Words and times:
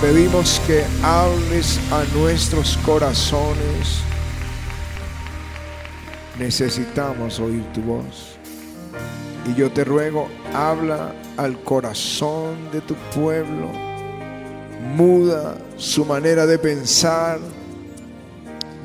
pedimos 0.00 0.60
que 0.66 0.84
hables 1.02 1.78
a 1.90 2.04
nuestros 2.16 2.76
corazones. 2.78 4.00
Necesitamos 6.38 7.40
oír 7.40 7.64
tu 7.72 7.82
voz. 7.82 8.36
Y 9.46 9.54
yo 9.54 9.72
te 9.72 9.84
ruego, 9.84 10.28
habla 10.54 11.14
al 11.36 11.62
corazón 11.62 12.70
de 12.70 12.80
tu 12.80 12.94
pueblo. 13.14 13.70
Muda 14.94 15.56
su 15.76 16.04
manera 16.04 16.46
de 16.46 16.58
pensar. 16.58 17.40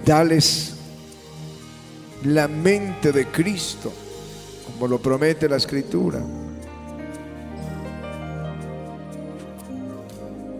Dales 0.05 0.73
la 2.23 2.47
mente 2.47 3.11
de 3.11 3.27
Cristo, 3.27 3.91
como 4.65 4.87
lo 4.87 4.99
promete 4.99 5.47
la 5.47 5.57
Escritura. 5.57 6.19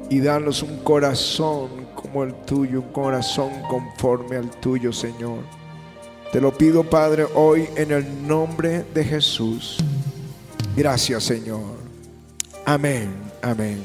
Y 0.09 0.19
danos 0.19 0.63
un 0.63 0.79
corazón 0.79 1.87
como 1.95 2.23
el 2.23 2.33
tuyo, 2.45 2.81
un 2.81 2.91
corazón 2.91 3.51
conforme 3.69 4.37
al 4.37 4.49
tuyo, 4.49 4.91
Señor. 4.91 5.39
Te 6.31 6.41
lo 6.41 6.51
pido, 6.51 6.83
Padre, 6.83 7.25
hoy 7.35 7.67
en 7.75 7.91
el 7.91 8.27
nombre 8.27 8.85
de 8.93 9.03
Jesús. 9.03 9.77
Gracias, 10.75 11.23
Señor. 11.23 11.77
Amén, 12.65 13.13
amén. 13.41 13.83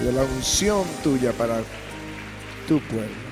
Y 0.00 0.04
de 0.04 0.12
la 0.12 0.22
unción 0.22 0.84
tuya 1.02 1.32
para 1.32 1.60
tu 2.68 2.80
pueblo. 2.80 3.22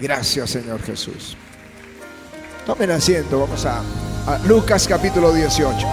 Gracias, 0.00 0.50
Señor 0.50 0.82
Jesús. 0.82 1.36
Tomen 2.66 2.90
asiento, 2.90 3.40
vamos 3.40 3.64
a, 3.64 3.80
a 4.26 4.38
Lucas 4.46 4.86
capítulo 4.86 5.32
18. 5.32 5.86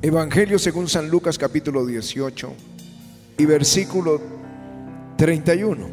Evangelio 0.00 0.60
según 0.60 0.86
San 0.86 1.10
Lucas 1.10 1.38
capítulo 1.38 1.84
18 1.84 2.52
y 3.36 3.46
versículo 3.46 4.20
31. 5.16 5.88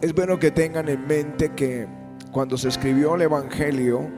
Es 0.00 0.12
bueno 0.12 0.40
que 0.40 0.50
tengan 0.50 0.88
en 0.88 1.06
mente 1.06 1.52
que 1.54 1.86
cuando 2.32 2.58
se 2.58 2.68
escribió 2.68 3.14
el 3.14 3.22
Evangelio 3.22 4.10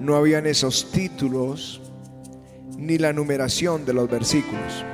no 0.00 0.16
habían 0.16 0.46
esos 0.46 0.90
títulos 0.90 1.82
ni 2.78 2.96
la 2.96 3.12
numeración 3.12 3.84
de 3.84 3.92
los 3.92 4.08
versículos. 4.08 4.86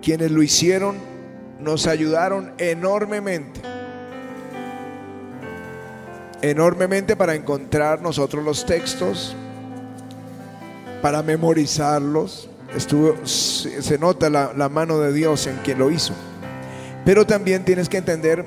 Quienes 0.00 0.30
lo 0.30 0.44
hicieron 0.44 0.94
nos 1.58 1.88
ayudaron 1.88 2.52
enormemente. 2.58 3.62
Enormemente 6.40 7.16
para 7.16 7.34
encontrar 7.34 8.00
nosotros 8.00 8.44
los 8.44 8.64
textos, 8.64 9.34
para 11.02 11.22
memorizarlos. 11.22 12.48
Estuvo, 12.74 13.16
se 13.26 13.98
nota 13.98 14.30
la, 14.30 14.52
la 14.56 14.68
mano 14.68 14.98
de 14.98 15.12
Dios 15.12 15.46
en 15.46 15.56
quien 15.58 15.78
lo 15.78 15.90
hizo. 15.90 16.14
Pero 17.04 17.26
también 17.26 17.64
tienes 17.64 17.88
que 17.88 17.96
entender 17.96 18.44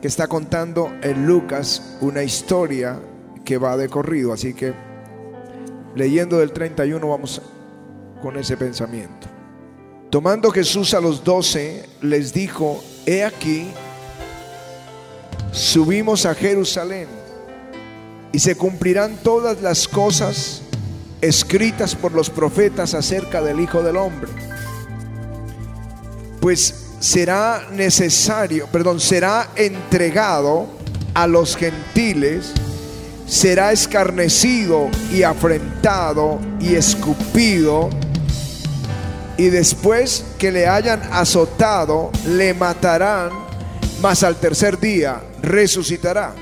que 0.00 0.08
está 0.08 0.28
contando 0.28 0.90
en 1.02 1.26
Lucas 1.26 1.96
una 2.00 2.22
historia 2.22 3.00
que 3.44 3.58
va 3.58 3.76
de 3.76 3.88
corrido. 3.88 4.32
Así 4.32 4.54
que 4.54 4.72
leyendo 5.94 6.38
del 6.38 6.52
31 6.52 7.08
vamos 7.08 7.40
con 8.22 8.36
ese 8.36 8.56
pensamiento. 8.56 9.28
Tomando 10.10 10.50
Jesús 10.50 10.94
a 10.94 11.00
los 11.00 11.24
doce, 11.24 11.84
les 12.00 12.32
dijo, 12.32 12.82
he 13.06 13.24
aquí, 13.24 13.68
subimos 15.50 16.26
a 16.26 16.34
Jerusalén 16.34 17.08
y 18.32 18.38
se 18.38 18.56
cumplirán 18.56 19.16
todas 19.22 19.60
las 19.62 19.88
cosas 19.88 20.62
escritas 21.20 21.94
por 21.94 22.12
los 22.12 22.30
profetas 22.30 22.94
acerca 22.94 23.42
del 23.42 23.60
Hijo 23.60 23.82
del 23.82 23.96
Hombre. 23.96 24.30
Pues 26.40 26.86
será 27.00 27.68
necesario, 27.72 28.66
perdón, 28.68 29.00
será 29.00 29.50
entregado 29.56 30.66
a 31.14 31.26
los 31.26 31.56
gentiles, 31.56 32.52
será 33.26 33.72
escarnecido 33.72 34.88
y 35.12 35.22
afrentado 35.22 36.38
y 36.60 36.74
escupido, 36.74 37.90
y 39.36 39.48
después 39.48 40.24
que 40.38 40.50
le 40.50 40.66
hayan 40.66 41.02
azotado, 41.12 42.10
le 42.26 42.54
matarán, 42.54 43.30
mas 44.00 44.22
al 44.22 44.36
tercer 44.36 44.78
día 44.78 45.22
resucitará. 45.42 46.34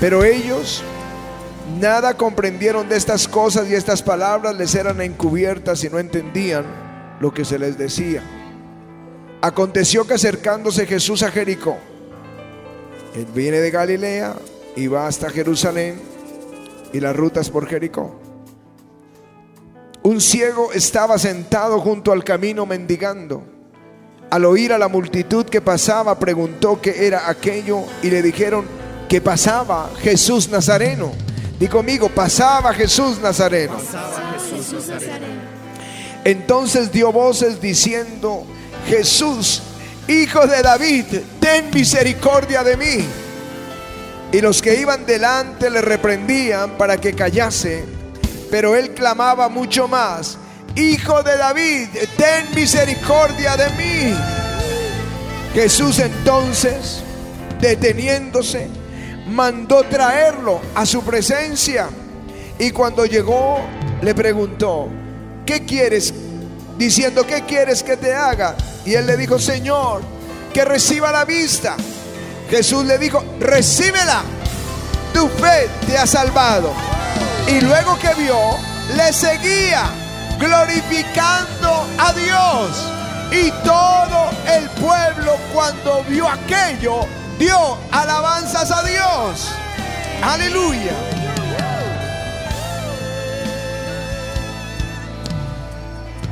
Pero 0.00 0.24
ellos 0.24 0.82
Nada 1.78 2.14
comprendieron 2.14 2.88
de 2.88 2.96
estas 2.96 3.28
cosas 3.28 3.70
y 3.70 3.74
estas 3.74 4.02
palabras 4.02 4.56
les 4.56 4.74
eran 4.74 5.00
encubiertas 5.00 5.84
y 5.84 5.90
no 5.90 5.98
entendían 5.98 6.64
lo 7.20 7.32
que 7.32 7.44
se 7.44 7.58
les 7.58 7.78
decía. 7.78 8.22
Aconteció 9.42 10.06
que 10.06 10.14
acercándose 10.14 10.86
Jesús 10.86 11.22
a 11.22 11.30
Jericó, 11.30 11.76
él 13.14 13.26
viene 13.34 13.58
de 13.58 13.70
Galilea 13.70 14.34
y 14.76 14.86
va 14.86 15.06
hasta 15.06 15.30
Jerusalén 15.30 16.00
y 16.92 17.00
las 17.00 17.16
rutas 17.16 17.50
por 17.50 17.66
Jericó. 17.66 18.20
Un 20.02 20.20
ciego 20.20 20.72
estaba 20.72 21.18
sentado 21.18 21.80
junto 21.80 22.12
al 22.12 22.24
camino 22.24 22.66
mendigando. 22.66 23.42
Al 24.30 24.44
oír 24.44 24.72
a 24.72 24.78
la 24.78 24.88
multitud 24.88 25.44
que 25.44 25.60
pasaba, 25.60 26.18
preguntó 26.18 26.80
qué 26.80 27.06
era 27.06 27.28
aquello 27.28 27.82
y 28.02 28.10
le 28.10 28.22
dijeron 28.22 28.64
que 29.08 29.20
pasaba 29.20 29.90
Jesús 30.00 30.48
Nazareno. 30.48 31.12
Y 31.60 31.68
conmigo, 31.68 32.08
pasaba 32.08 32.74
Jesús 32.74 33.20
Nazareno. 33.20 33.76
Entonces 36.24 36.90
dio 36.90 37.12
voces 37.12 37.60
diciendo, 37.60 38.44
Jesús, 38.88 39.62
hijo 40.08 40.46
de 40.46 40.62
David, 40.62 41.04
ten 41.38 41.70
misericordia 41.70 42.64
de 42.64 42.76
mí. 42.76 43.04
Y 44.32 44.40
los 44.40 44.60
que 44.62 44.80
iban 44.80 45.06
delante 45.06 45.70
le 45.70 45.80
reprendían 45.80 46.78
para 46.78 46.96
que 46.96 47.12
callase, 47.12 47.84
pero 48.50 48.74
él 48.74 48.90
clamaba 48.94 49.48
mucho 49.48 49.86
más, 49.86 50.38
Hijo 50.76 51.22
de 51.24 51.36
David, 51.36 51.88
ten 52.16 52.54
misericordia 52.54 53.56
de 53.56 53.70
mí. 53.70 54.14
Jesús 55.52 55.98
entonces, 55.98 57.02
deteniéndose, 57.60 58.68
mandó 59.40 59.82
traerlo 59.84 60.60
a 60.74 60.84
su 60.84 61.02
presencia. 61.02 61.88
Y 62.58 62.72
cuando 62.72 63.06
llegó, 63.06 63.58
le 64.02 64.14
preguntó, 64.14 64.88
¿qué 65.46 65.64
quieres? 65.64 66.12
Diciendo, 66.76 67.26
¿qué 67.26 67.46
quieres 67.46 67.82
que 67.82 67.96
te 67.96 68.12
haga? 68.12 68.54
Y 68.84 68.92
él 68.92 69.06
le 69.06 69.16
dijo, 69.16 69.38
Señor, 69.38 70.02
que 70.52 70.62
reciba 70.62 71.10
la 71.10 71.24
vista. 71.24 71.74
Jesús 72.50 72.84
le 72.84 72.98
dijo, 72.98 73.24
recíbela, 73.40 74.20
tu 75.14 75.26
fe 75.26 75.70
te 75.86 75.96
ha 75.96 76.06
salvado. 76.06 76.74
Y 77.48 77.62
luego 77.62 77.98
que 77.98 78.12
vio, 78.22 78.36
le 78.94 79.10
seguía, 79.10 79.84
glorificando 80.38 81.86
a 81.96 82.12
Dios. 82.12 82.92
Y 83.32 83.50
todo 83.64 84.32
el 84.54 84.68
pueblo 84.78 85.38
cuando 85.54 86.04
vio 86.10 86.28
aquello, 86.28 87.06
dio 87.40 87.78
alabanzas 87.90 88.70
a 88.70 88.82
Dios. 88.84 89.50
Aleluya. 90.22 90.94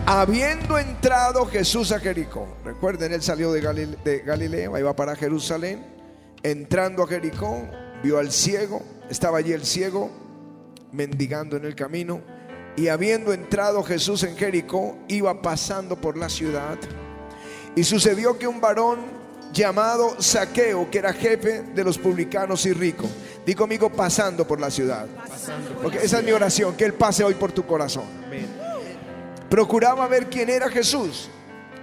Habiendo 0.06 0.78
entrado 0.78 1.46
Jesús 1.46 1.92
a 1.92 1.98
Jericó, 1.98 2.46
recuerden, 2.64 3.12
él 3.12 3.22
salió 3.22 3.52
de, 3.52 3.60
Galilea, 4.24 4.70
iba 4.78 4.96
para 4.96 5.16
Jerusalén, 5.16 5.84
entrando 6.42 7.02
a 7.02 7.08
Jericó, 7.08 7.62
vio 8.02 8.18
al 8.18 8.30
ciego, 8.30 8.82
estaba 9.10 9.38
allí 9.38 9.52
el 9.52 9.66
ciego, 9.66 10.10
mendigando 10.92 11.58
en 11.58 11.66
el 11.66 11.74
camino, 11.74 12.22
y 12.76 12.88
habiendo 12.88 13.34
entrado 13.34 13.82
Jesús 13.82 14.22
en 14.22 14.36
Jericó, 14.36 14.96
iba 15.08 15.42
pasando 15.42 15.96
por 15.96 16.16
la 16.16 16.30
ciudad, 16.30 16.78
y 17.76 17.84
sucedió 17.84 18.38
que 18.38 18.48
un 18.48 18.62
varón 18.62 19.17
llamado 19.52 20.20
Saqueo, 20.20 20.90
que 20.90 20.98
era 20.98 21.12
jefe 21.12 21.62
de 21.74 21.84
los 21.84 21.98
publicanos 21.98 22.66
y 22.66 22.72
rico. 22.72 23.08
Digo 23.44 23.60
conmigo, 23.60 23.90
pasando 23.90 24.46
por 24.46 24.60
la 24.60 24.70
ciudad. 24.70 25.06
Porque 25.82 25.98
esa 25.98 26.18
es 26.18 26.24
mi 26.24 26.32
oración, 26.32 26.76
que 26.76 26.84
Él 26.84 26.94
pase 26.94 27.24
hoy 27.24 27.34
por 27.34 27.52
tu 27.52 27.64
corazón. 27.66 28.04
Procuraba 29.48 30.06
ver 30.06 30.28
quién 30.28 30.50
era 30.50 30.68
Jesús, 30.68 31.30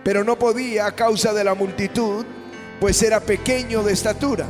pero 0.03 0.23
no 0.23 0.37
podía 0.37 0.85
a 0.85 0.95
causa 0.95 1.33
de 1.33 1.43
la 1.43 1.55
multitud, 1.55 2.25
pues 2.79 3.01
era 3.01 3.19
pequeño 3.19 3.83
de 3.83 3.93
estatura. 3.93 4.45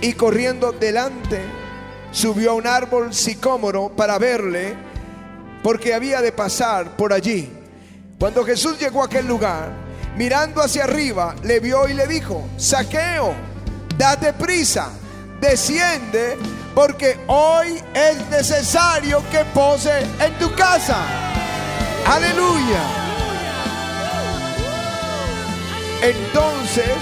Y 0.00 0.14
corriendo 0.14 0.72
delante, 0.72 1.40
subió 2.12 2.52
a 2.52 2.54
un 2.54 2.66
árbol 2.66 3.12
sicómoro 3.12 3.90
para 3.90 4.18
verle, 4.18 4.74
porque 5.62 5.92
había 5.92 6.22
de 6.22 6.32
pasar 6.32 6.96
por 6.96 7.12
allí. 7.12 7.50
Cuando 8.18 8.44
Jesús 8.44 8.78
llegó 8.78 9.02
a 9.02 9.06
aquel 9.06 9.26
lugar, 9.26 9.89
mirando 10.20 10.60
hacia 10.60 10.84
arriba, 10.84 11.34
le 11.44 11.60
vio 11.60 11.88
y 11.88 11.94
le 11.94 12.06
dijo, 12.06 12.46
saqueo, 12.58 13.32
date 13.96 14.34
prisa, 14.34 14.90
desciende, 15.40 16.36
porque 16.74 17.18
hoy 17.26 17.82
es 17.94 18.28
necesario 18.28 19.22
que 19.30 19.46
pose 19.54 20.00
en 20.20 20.34
tu 20.38 20.54
casa. 20.54 20.98
Aleluya. 22.06 22.82
Entonces, 26.02 26.98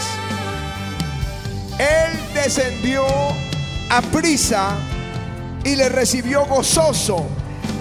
él 1.76 2.20
descendió 2.35 3.05
a 3.91 4.00
prisa 4.12 4.76
y 5.65 5.75
le 5.75 5.88
recibió 5.88 6.44
gozoso. 6.44 7.26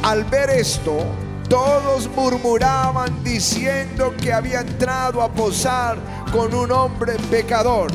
Al 0.02 0.24
ver 0.24 0.50
esto, 0.50 1.06
todos 1.50 2.10
murmuraban 2.16 3.24
diciendo 3.24 4.14
que 4.22 4.34
había 4.34 4.62
entrado 4.62 5.22
a 5.22 5.32
posar 5.32 5.98
con 6.32 6.54
un 6.54 6.72
hombre 6.72 7.14
pecador. 7.30 7.92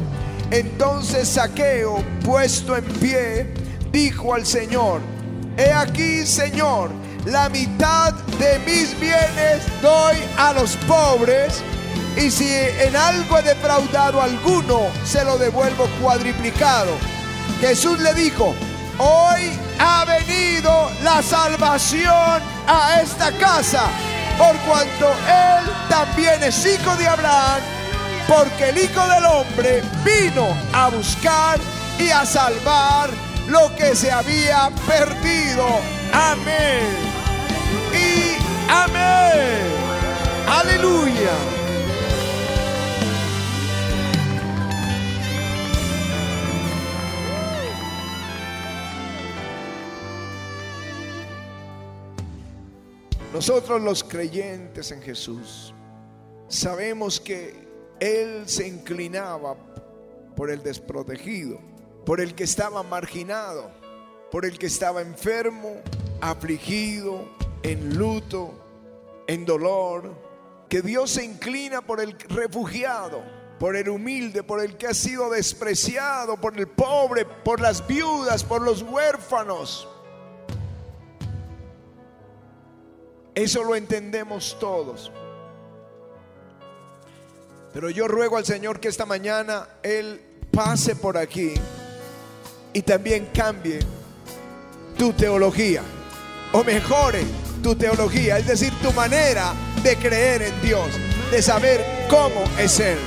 Entonces 0.50 1.28
Saqueo, 1.28 2.02
puesto 2.24 2.76
en 2.76 2.84
pie, 2.84 3.54
dijo 3.90 4.34
al 4.34 4.46
Señor, 4.46 5.00
he 5.56 5.72
aquí, 5.72 6.26
Señor, 6.26 6.90
la 7.24 7.48
mitad 7.48 8.12
de 8.38 8.58
mis 8.66 8.98
bienes 8.98 9.62
doy 9.80 10.16
a 10.36 10.52
los 10.52 10.76
pobres 10.88 11.62
y 12.16 12.30
si 12.30 12.48
en 12.52 12.94
algo 12.96 13.38
he 13.38 13.42
defraudado 13.42 14.20
a 14.20 14.24
alguno, 14.24 14.80
se 15.04 15.24
lo 15.24 15.38
devuelvo 15.38 15.86
cuadriplicado. 16.00 16.92
Jesús 17.60 17.98
le 18.00 18.12
dijo, 18.14 18.54
hoy 18.98 19.50
ha 19.78 20.04
venido 20.04 20.90
la 21.02 21.22
salvación 21.22 22.42
a 22.66 23.00
esta 23.02 23.32
casa, 23.32 23.84
por 24.38 24.56
cuanto 24.58 25.08
él 25.08 25.70
también 25.88 26.42
es 26.42 26.64
hijo 26.66 26.96
de 26.96 27.06
Abraham, 27.08 27.60
porque 28.28 28.70
el 28.70 28.78
Hijo 28.78 29.06
del 29.08 29.24
Hombre 29.24 29.82
vino 30.04 30.56
a 30.72 30.88
buscar 30.88 31.58
y 31.98 32.10
a 32.10 32.24
salvar 32.24 33.10
lo 33.48 33.74
que 33.76 33.94
se 33.94 34.10
había 34.10 34.70
perdido. 34.86 35.66
Amén. 36.12 36.86
Y 37.92 38.70
amén. 38.70 39.72
Aleluya. 40.48 41.61
Nosotros 53.32 53.80
los 53.80 54.04
creyentes 54.04 54.90
en 54.90 55.00
Jesús 55.00 55.72
sabemos 56.48 57.18
que 57.18 57.66
Él 57.98 58.42
se 58.46 58.68
inclinaba 58.68 59.56
por 60.36 60.50
el 60.50 60.62
desprotegido, 60.62 61.58
por 62.04 62.20
el 62.20 62.34
que 62.34 62.44
estaba 62.44 62.82
marginado, 62.82 63.70
por 64.30 64.44
el 64.44 64.58
que 64.58 64.66
estaba 64.66 65.00
enfermo, 65.00 65.80
afligido, 66.20 67.26
en 67.62 67.96
luto, 67.96 68.52
en 69.26 69.46
dolor, 69.46 70.14
que 70.68 70.82
Dios 70.82 71.12
se 71.12 71.24
inclina 71.24 71.80
por 71.80 72.00
el 72.02 72.12
refugiado, 72.28 73.22
por 73.58 73.76
el 73.76 73.88
humilde, 73.88 74.42
por 74.42 74.60
el 74.60 74.76
que 74.76 74.88
ha 74.88 74.94
sido 74.94 75.30
despreciado, 75.30 76.38
por 76.38 76.58
el 76.58 76.68
pobre, 76.68 77.24
por 77.24 77.60
las 77.62 77.86
viudas, 77.86 78.44
por 78.44 78.60
los 78.60 78.82
huérfanos. 78.82 79.88
Eso 83.34 83.64
lo 83.64 83.74
entendemos 83.76 84.56
todos. 84.60 85.10
Pero 87.72 87.88
yo 87.88 88.06
ruego 88.06 88.36
al 88.36 88.44
Señor 88.44 88.80
que 88.80 88.88
esta 88.88 89.06
mañana 89.06 89.66
Él 89.82 90.20
pase 90.50 90.94
por 90.94 91.16
aquí 91.16 91.54
y 92.74 92.82
también 92.82 93.30
cambie 93.32 93.80
tu 94.98 95.12
teología 95.14 95.82
o 96.52 96.62
mejore 96.62 97.24
tu 97.62 97.74
teología, 97.74 98.38
es 98.38 98.46
decir, 98.46 98.72
tu 98.82 98.92
manera 98.92 99.54
de 99.82 99.96
creer 99.96 100.42
en 100.42 100.62
Dios, 100.62 100.90
de 101.30 101.40
saber 101.40 101.80
cómo 102.10 102.44
es 102.58 102.78
Él. 102.80 102.98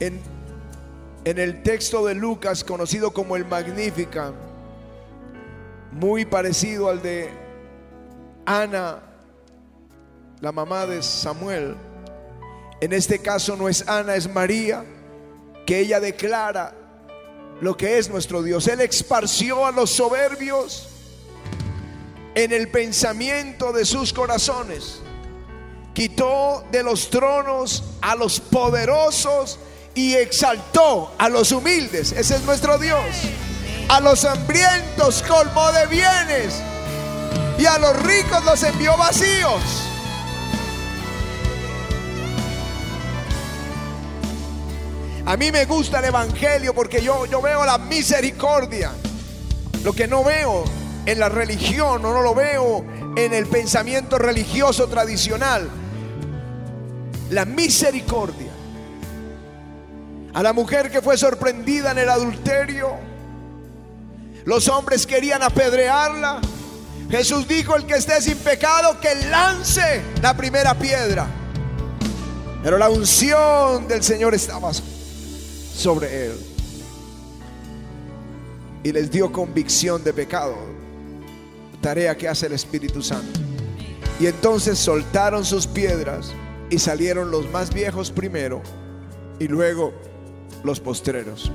En 0.00 0.31
en 1.24 1.38
el 1.38 1.62
texto 1.62 2.04
de 2.04 2.14
Lucas, 2.14 2.64
conocido 2.64 3.12
como 3.12 3.36
el 3.36 3.44
Magnífica, 3.44 4.32
muy 5.92 6.24
parecido 6.24 6.88
al 6.88 7.02
de 7.02 7.30
Ana, 8.44 9.00
la 10.40 10.52
mamá 10.52 10.86
de 10.86 11.02
Samuel. 11.02 11.76
En 12.80 12.92
este 12.92 13.20
caso 13.20 13.56
no 13.56 13.68
es 13.68 13.88
Ana, 13.88 14.16
es 14.16 14.32
María, 14.32 14.84
que 15.66 15.78
ella 15.78 16.00
declara 16.00 16.74
lo 17.60 17.76
que 17.76 17.98
es 17.98 18.10
nuestro 18.10 18.42
Dios. 18.42 18.66
Él 18.66 18.80
esparció 18.80 19.64
a 19.64 19.70
los 19.70 19.90
soberbios 19.90 20.88
en 22.34 22.52
el 22.52 22.68
pensamiento 22.68 23.72
de 23.72 23.84
sus 23.84 24.12
corazones. 24.12 25.00
Quitó 25.94 26.64
de 26.72 26.82
los 26.82 27.10
tronos 27.10 27.84
a 28.00 28.16
los 28.16 28.40
poderosos 28.40 29.60
y 29.94 30.14
exaltó 30.14 31.14
a 31.18 31.28
los 31.28 31.52
humildes. 31.52 32.12
Ese 32.12 32.36
es 32.36 32.42
nuestro 32.42 32.78
Dios. 32.78 33.00
A 33.88 34.00
los 34.00 34.24
hambrientos 34.24 35.22
colmó 35.22 35.70
de 35.72 35.86
bienes 35.86 36.54
y 37.58 37.66
a 37.66 37.78
los 37.78 38.00
ricos 38.02 38.44
los 38.44 38.62
envió 38.62 38.96
vacíos. 38.96 39.60
A 45.24 45.36
mí 45.36 45.52
me 45.52 45.66
gusta 45.66 46.00
el 46.00 46.06
Evangelio 46.06 46.74
porque 46.74 47.00
yo, 47.00 47.26
yo 47.26 47.40
veo 47.40 47.64
la 47.64 47.78
misericordia. 47.78 48.92
Lo 49.84 49.92
que 49.92 50.08
no 50.08 50.24
veo 50.24 50.64
en 51.06 51.18
la 51.18 51.28
religión 51.28 52.04
o 52.04 52.12
no 52.12 52.22
lo 52.22 52.34
veo 52.34 52.84
en 53.16 53.32
el 53.32 53.46
pensamiento 53.46 54.18
religioso 54.18 54.88
tradicional. 54.88 55.68
La 57.30 57.44
misericordia 57.44 58.51
a 60.34 60.42
la 60.42 60.52
mujer 60.52 60.90
que 60.90 61.02
fue 61.02 61.16
sorprendida 61.16 61.90
en 61.90 61.98
el 61.98 62.08
adulterio. 62.08 62.90
Los 64.44 64.68
hombres 64.68 65.06
querían 65.06 65.42
apedrearla. 65.42 66.40
Jesús 67.10 67.46
dijo, 67.46 67.76
el 67.76 67.86
que 67.86 67.94
esté 67.94 68.20
sin 68.20 68.38
pecado, 68.38 68.98
que 69.00 69.14
lance 69.26 70.02
la 70.22 70.36
primera 70.36 70.74
piedra. 70.74 71.26
Pero 72.62 72.78
la 72.78 72.88
unción 72.88 73.86
del 73.86 74.02
Señor 74.02 74.34
estaba 74.34 74.72
sobre 74.72 76.26
él. 76.26 76.40
Y 78.84 78.92
les 78.92 79.10
dio 79.10 79.30
convicción 79.30 80.02
de 80.02 80.12
pecado. 80.12 80.56
Tarea 81.80 82.16
que 82.16 82.28
hace 82.28 82.46
el 82.46 82.52
Espíritu 82.52 83.02
Santo. 83.02 83.40
Y 84.18 84.26
entonces 84.26 84.78
soltaron 84.78 85.44
sus 85.44 85.66
piedras 85.66 86.32
y 86.70 86.78
salieron 86.78 87.30
los 87.30 87.50
más 87.50 87.74
viejos 87.74 88.10
primero 88.10 88.62
y 89.38 89.48
luego 89.48 89.92
los 90.62 90.80
postreros. 90.80 91.50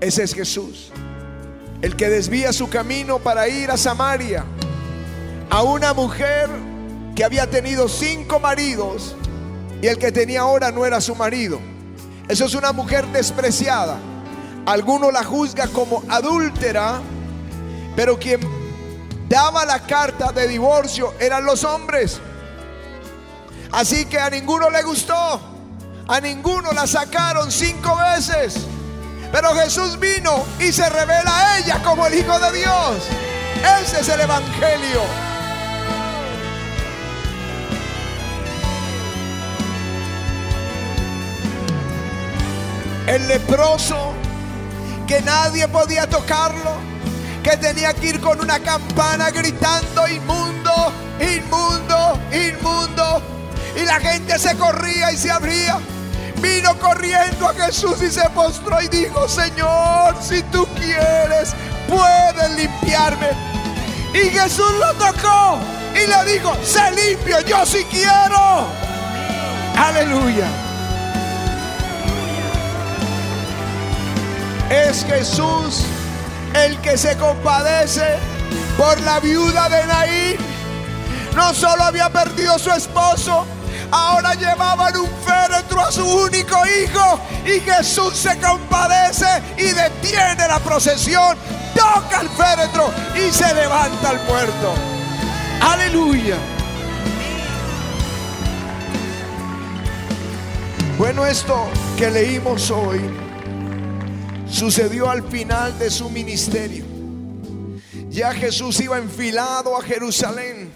Ese 0.00 0.22
es 0.22 0.34
Jesús, 0.34 0.90
el 1.82 1.96
que 1.96 2.08
desvía 2.08 2.52
su 2.52 2.68
camino 2.68 3.18
para 3.18 3.48
ir 3.48 3.70
a 3.70 3.76
Samaria, 3.76 4.44
a 5.50 5.62
una 5.62 5.94
mujer 5.94 6.48
que 7.14 7.24
había 7.24 7.48
tenido 7.48 7.88
cinco 7.88 8.40
maridos 8.40 9.16
y 9.80 9.86
el 9.86 9.98
que 9.98 10.12
tenía 10.12 10.42
ahora 10.42 10.70
no 10.70 10.84
era 10.84 11.00
su 11.00 11.14
marido. 11.14 11.60
Eso 12.28 12.46
es 12.46 12.54
una 12.54 12.72
mujer 12.72 13.06
despreciada. 13.08 13.98
Alguno 14.66 15.10
la 15.10 15.22
juzga 15.22 15.68
como 15.68 16.02
adúltera, 16.08 17.00
pero 17.94 18.18
quien 18.18 18.40
daba 19.28 19.64
la 19.64 19.80
carta 19.80 20.32
de 20.32 20.48
divorcio 20.48 21.14
eran 21.20 21.44
los 21.44 21.64
hombres. 21.64 22.20
Así 23.72 24.06
que 24.06 24.18
a 24.18 24.30
ninguno 24.30 24.70
le 24.70 24.82
gustó. 24.82 25.53
A 26.06 26.20
ninguno 26.20 26.70
la 26.72 26.86
sacaron 26.86 27.50
cinco 27.50 27.96
veces. 27.96 28.66
Pero 29.32 29.54
Jesús 29.54 29.98
vino 29.98 30.44
y 30.58 30.70
se 30.70 30.88
revela 30.90 31.32
a 31.34 31.58
ella 31.58 31.82
como 31.82 32.06
el 32.06 32.14
Hijo 32.14 32.38
de 32.38 32.58
Dios. 32.58 32.96
Ese 33.82 34.00
es 34.00 34.08
el 34.10 34.20
Evangelio. 34.20 35.00
El 43.06 43.26
leproso, 43.26 44.12
que 45.06 45.20
nadie 45.22 45.68
podía 45.68 46.06
tocarlo, 46.06 46.76
que 47.42 47.56
tenía 47.56 47.94
que 47.94 48.08
ir 48.08 48.20
con 48.20 48.40
una 48.40 48.58
campana 48.60 49.30
gritando, 49.30 50.06
inmundo, 50.06 50.92
inmundo, 51.18 52.18
inmundo. 52.30 53.22
Y 53.76 53.84
la 53.84 54.00
gente 54.00 54.38
se 54.38 54.56
corría 54.56 55.10
y 55.10 55.16
se 55.16 55.30
abría 55.30 55.78
vino 56.44 56.78
corriendo 56.78 57.48
a 57.48 57.54
Jesús 57.54 58.02
y 58.02 58.10
se 58.10 58.28
postró 58.30 58.80
y 58.82 58.88
dijo, 58.88 59.26
Señor, 59.26 60.14
si 60.20 60.42
tú 60.44 60.66
quieres, 60.74 61.54
puedes 61.88 62.50
limpiarme. 62.56 63.30
Y 64.12 64.28
Jesús 64.28 64.70
lo 64.78 64.92
tocó 64.94 65.58
y 65.94 66.06
le 66.06 66.32
dijo, 66.32 66.54
sé 66.62 66.90
limpio, 66.92 67.40
yo 67.46 67.64
sí 67.64 67.86
quiero. 67.90 68.66
Aleluya. 69.76 70.46
Es 74.68 75.04
Jesús 75.06 75.84
el 76.54 76.78
que 76.82 76.98
se 76.98 77.16
compadece 77.16 78.18
por 78.76 79.00
la 79.00 79.18
viuda 79.18 79.68
de 79.70 79.86
Naín. 79.86 80.36
No 81.34 81.54
solo 81.54 81.84
había 81.84 82.10
perdido 82.10 82.58
su 82.58 82.70
esposo, 82.70 83.46
ahora 83.94 84.34
llevaban 84.34 84.96
un 84.96 85.08
féretro 85.24 85.80
a 85.80 85.92
su 85.92 86.04
único 86.04 86.56
hijo 86.66 87.20
y 87.46 87.60
Jesús 87.60 88.16
se 88.16 88.36
compadece 88.40 89.42
y 89.56 89.70
detiene 89.70 90.48
la 90.48 90.58
procesión, 90.58 91.36
toca 91.74 92.20
el 92.20 92.28
féretro 92.30 92.92
y 93.14 93.32
se 93.32 93.54
levanta 93.54 94.10
el 94.10 94.18
muerto. 94.26 94.74
Aleluya. 95.60 96.36
Bueno, 100.98 101.26
esto 101.26 101.68
que 101.96 102.10
leímos 102.10 102.70
hoy 102.70 103.00
sucedió 104.48 105.10
al 105.10 105.22
final 105.22 105.78
de 105.78 105.90
su 105.90 106.10
ministerio. 106.10 106.84
Ya 108.08 108.32
Jesús 108.32 108.80
iba 108.80 108.98
enfilado 108.98 109.76
a 109.76 109.82
Jerusalén, 109.82 110.72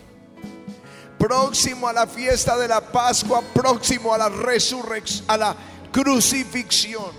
próximo 1.18 1.88
a 1.88 1.92
la 1.92 2.06
fiesta 2.06 2.56
de 2.56 2.68
la 2.68 2.80
Pascua, 2.80 3.42
próximo 3.52 4.14
a 4.14 4.18
la 4.18 4.28
resurrección, 4.28 5.24
a 5.28 5.36
la 5.36 5.56
crucifixión. 5.90 7.12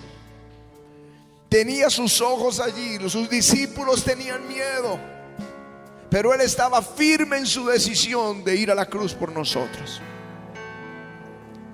Tenía 1.49 1.89
sus 1.89 2.21
ojos 2.21 2.59
allí, 2.59 2.97
sus 3.09 3.29
discípulos 3.29 4.03
tenían 4.03 4.47
miedo, 4.47 4.99
pero 6.09 6.33
él 6.33 6.41
estaba 6.41 6.81
firme 6.81 7.37
en 7.37 7.45
su 7.45 7.65
decisión 7.65 8.43
de 8.43 8.55
ir 8.55 8.71
a 8.71 8.75
la 8.75 8.85
cruz 8.85 9.13
por 9.13 9.31
nosotros. 9.31 9.99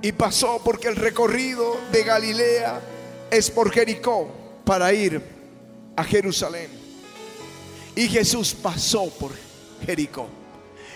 Y 0.01 0.11
pasó 0.11 0.61
porque 0.63 0.87
el 0.87 0.95
recorrido 0.95 1.77
de 1.91 2.03
Galilea 2.03 2.81
es 3.31 3.49
por 3.49 3.71
Jericó 3.71 4.29
para 4.63 4.93
ir 4.93 5.21
a 5.95 6.03
Jerusalén. 6.03 6.69
Y 7.95 8.07
Jesús 8.07 8.53
pasó 8.53 9.09
por 9.09 9.31
Jericó. 9.85 10.27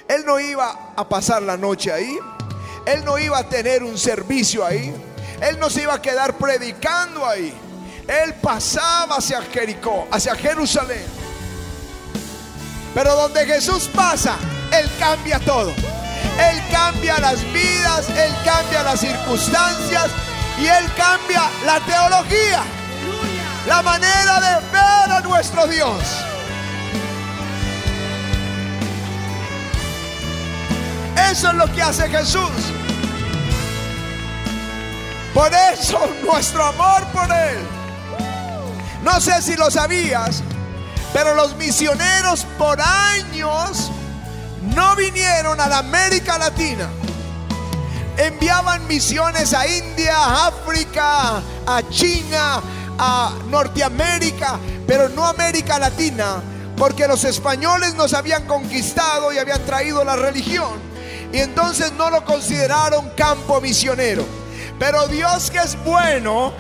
Él 0.10 0.26
no 0.26 0.40
iba 0.40 0.94
a 0.96 1.08
pasar 1.08 1.44
la 1.44 1.56
noche 1.56 1.94
ahí. 1.94 2.18
Él 2.86 3.06
no 3.06 3.20
iba 3.20 3.38
a 3.38 3.48
tener 3.48 3.84
un 3.84 3.96
servicio 3.96 4.66
ahí. 4.66 4.92
Él 5.40 5.60
no 5.60 5.70
se 5.70 5.84
iba 5.84 5.94
a 5.94 6.02
quedar 6.02 6.34
predicando 6.34 7.26
ahí. 7.26 7.54
Él 8.08 8.34
pasaba 8.42 9.18
hacia 9.18 9.40
Jericó, 9.44 10.08
hacia 10.12 10.34
Jerusalén. 10.36 11.06
Pero 12.96 13.16
donde 13.16 13.46
Jesús 13.46 13.88
pasa, 13.94 14.36
Él 14.72 14.90
cambia 14.98 15.40
todo. 15.40 15.70
Él 15.70 16.62
cambia 16.72 17.20
las 17.20 17.44
vidas, 17.54 18.10
Él 18.10 18.34
cambia 18.44 18.82
las 18.82 19.02
circunstancias 19.02 20.08
y 20.58 20.66
Él 20.66 20.86
cambia 20.98 21.44
la 21.66 21.80
teología, 21.82 22.64
la 23.68 23.84
manera 23.84 24.40
de 24.40 24.72
ver 24.72 25.12
a 25.12 25.22
nuestro 25.22 25.68
Dios. 25.68 26.04
Eso 31.32 31.50
es 31.50 31.56
lo 31.56 31.72
que 31.74 31.82
hace 31.82 32.10
Jesús. 32.10 32.50
Por 35.34 35.52
eso 35.74 36.00
nuestro 36.26 36.64
amor 36.64 37.06
por 37.14 37.32
Él. 37.32 37.60
No 39.04 39.22
sé 39.22 39.42
si 39.42 39.56
lo 39.56 39.70
sabías, 39.70 40.44
pero 41.14 41.36
los 41.36 41.56
misioneros 41.56 42.46
por 42.58 42.80
años 42.82 43.92
no 44.76 44.96
vinieron 44.96 45.60
a 45.62 45.68
la 45.68 45.80
América 45.80 46.38
Latina. 46.38 46.90
Enviaban 48.18 48.86
misiones 48.88 49.54
a 49.54 49.66
India, 49.66 50.16
a 50.18 50.48
África, 50.48 51.42
a 51.66 51.82
China, 51.90 52.62
a 52.98 53.32
Norteamérica, 53.48 54.60
pero 54.86 55.08
no 55.10 55.26
América 55.26 55.80
Latina, 55.80 56.42
porque 56.76 57.08
los 57.08 57.24
españoles 57.24 57.96
nos 57.96 58.14
habían 58.14 58.46
conquistado 58.46 59.32
y 59.32 59.38
habían 59.38 59.64
traído 59.66 60.04
la 60.04 60.18
religión. 60.18 60.89
Y 61.32 61.38
entonces 61.38 61.92
no 61.94 62.10
lo 62.10 62.24
consideraron 62.26 63.10
campo 63.16 63.62
misionero. 63.62 64.26
Pero 64.80 65.08
Dios 65.08 65.52
que 65.52 65.58
es 65.58 65.78
bueno, 65.84 66.54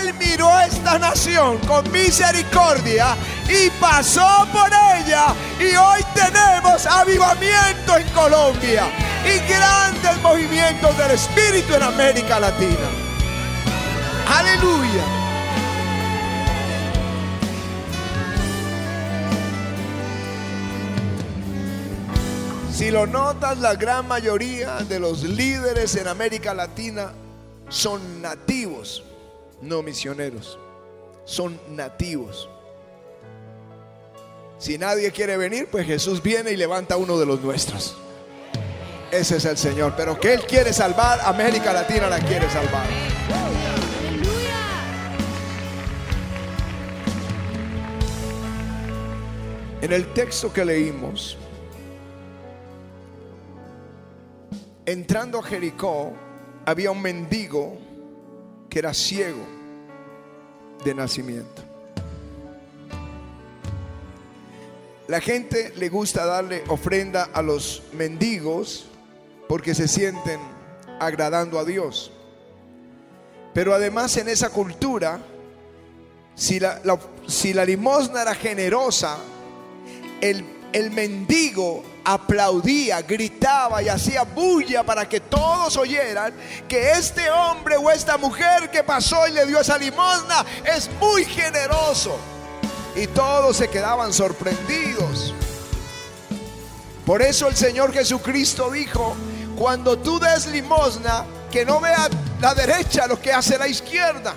Él 0.00 0.14
miró 0.14 0.48
a 0.48 0.66
esta 0.66 0.98
nación 0.98 1.58
con 1.58 1.90
misericordia 1.92 3.14
y 3.46 3.68
pasó 3.78 4.46
por 4.52 4.70
ella. 4.96 5.34
Y 5.60 5.76
hoy 5.76 6.00
tenemos 6.14 6.86
avivamiento 6.86 7.98
en 7.98 8.08
Colombia 8.08 8.84
y 9.22 9.38
grandes 9.52 10.16
movimientos 10.22 10.96
del 10.96 11.10
Espíritu 11.10 11.74
en 11.74 11.82
América 11.82 12.40
Latina. 12.40 12.88
Aleluya. 14.26 15.17
Si 22.78 22.92
lo 22.92 23.08
notas, 23.08 23.58
la 23.58 23.74
gran 23.74 24.06
mayoría 24.06 24.76
de 24.88 25.00
los 25.00 25.24
líderes 25.24 25.96
en 25.96 26.06
América 26.06 26.54
Latina 26.54 27.10
son 27.68 28.22
nativos, 28.22 29.02
no 29.60 29.82
misioneros. 29.82 30.60
Son 31.24 31.60
nativos. 31.70 32.48
Si 34.58 34.78
nadie 34.78 35.10
quiere 35.10 35.36
venir, 35.36 35.66
pues 35.68 35.88
Jesús 35.88 36.22
viene 36.22 36.52
y 36.52 36.56
levanta 36.56 36.96
uno 36.96 37.18
de 37.18 37.26
los 37.26 37.40
nuestros. 37.40 37.96
Ese 39.10 39.38
es 39.38 39.44
el 39.44 39.58
Señor. 39.58 39.94
Pero 39.96 40.20
que 40.20 40.34
Él 40.34 40.42
quiere 40.42 40.72
salvar, 40.72 41.18
América 41.24 41.72
Latina 41.72 42.08
la 42.08 42.20
quiere 42.20 42.48
salvar. 42.48 42.86
En 49.82 49.92
el 49.92 50.12
texto 50.12 50.52
que 50.52 50.64
leímos, 50.64 51.36
entrando 54.88 55.38
a 55.38 55.42
Jericó, 55.42 56.14
había 56.64 56.90
un 56.90 57.02
mendigo 57.02 57.76
que 58.70 58.78
era 58.78 58.94
ciego 58.94 59.44
de 60.82 60.94
nacimiento. 60.94 61.62
La 65.06 65.20
gente 65.20 65.74
le 65.76 65.90
gusta 65.90 66.24
darle 66.24 66.64
ofrenda 66.68 67.28
a 67.34 67.42
los 67.42 67.82
mendigos 67.92 68.86
porque 69.46 69.74
se 69.74 69.88
sienten 69.88 70.40
agradando 70.98 71.58
a 71.58 71.66
Dios. 71.66 72.10
Pero 73.52 73.74
además 73.74 74.16
en 74.16 74.30
esa 74.30 74.48
cultura, 74.48 75.20
si 76.34 76.60
la, 76.60 76.80
si 77.26 77.52
la 77.52 77.66
limosna 77.66 78.22
era 78.22 78.34
generosa, 78.34 79.18
el, 80.22 80.44
el 80.72 80.90
mendigo 80.90 81.82
aplaudía, 82.04 83.02
gritaba 83.02 83.82
y 83.82 83.88
hacía 83.88 84.22
bulla 84.22 84.82
para 84.82 85.08
que 85.08 85.20
todos 85.20 85.76
oyeran 85.76 86.32
que 86.68 86.92
este 86.92 87.30
hombre 87.30 87.76
o 87.76 87.90
esta 87.90 88.16
mujer 88.16 88.70
que 88.70 88.82
pasó 88.82 89.26
y 89.28 89.32
le 89.32 89.46
dio 89.46 89.60
esa 89.60 89.78
limosna 89.78 90.44
es 90.64 90.90
muy 91.00 91.24
generoso. 91.24 92.18
Y 92.96 93.06
todos 93.08 93.56
se 93.56 93.68
quedaban 93.68 94.12
sorprendidos. 94.12 95.34
Por 97.04 97.22
eso 97.22 97.48
el 97.48 97.56
Señor 97.56 97.92
Jesucristo 97.92 98.70
dijo, 98.70 99.16
cuando 99.56 99.98
tú 99.98 100.18
des 100.18 100.46
limosna, 100.46 101.24
que 101.50 101.64
no 101.64 101.80
vea 101.80 102.08
la 102.40 102.54
derecha 102.54 103.06
lo 103.06 103.20
que 103.20 103.32
hace 103.32 103.58
la 103.58 103.66
izquierda. 103.66 104.34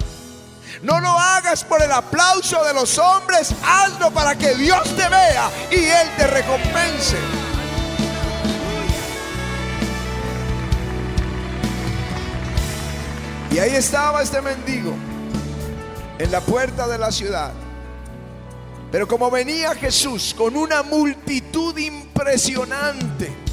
No 0.82 1.00
lo 1.00 1.10
hagas 1.10 1.64
por 1.64 1.82
el 1.82 1.92
aplauso 1.92 2.64
de 2.64 2.74
los 2.74 2.98
hombres, 2.98 3.54
hazlo 3.66 4.12
para 4.12 4.36
que 4.36 4.56
Dios 4.56 4.84
te 4.96 5.08
vea 5.10 5.50
y 5.70 5.76
Él 5.76 6.10
te 6.18 6.28
recompense. 6.28 7.18
Y 13.52 13.60
ahí 13.60 13.76
estaba 13.76 14.22
este 14.22 14.42
mendigo 14.42 14.94
en 16.18 16.32
la 16.32 16.40
puerta 16.40 16.88
de 16.88 16.98
la 16.98 17.12
ciudad. 17.12 17.52
Pero 18.92 19.08
como 19.08 19.30
venía 19.30 19.76
Jesús 19.76 20.34
con 20.38 20.56
una 20.56 20.84
multitud 20.84 21.78
impresionante, 21.78 23.51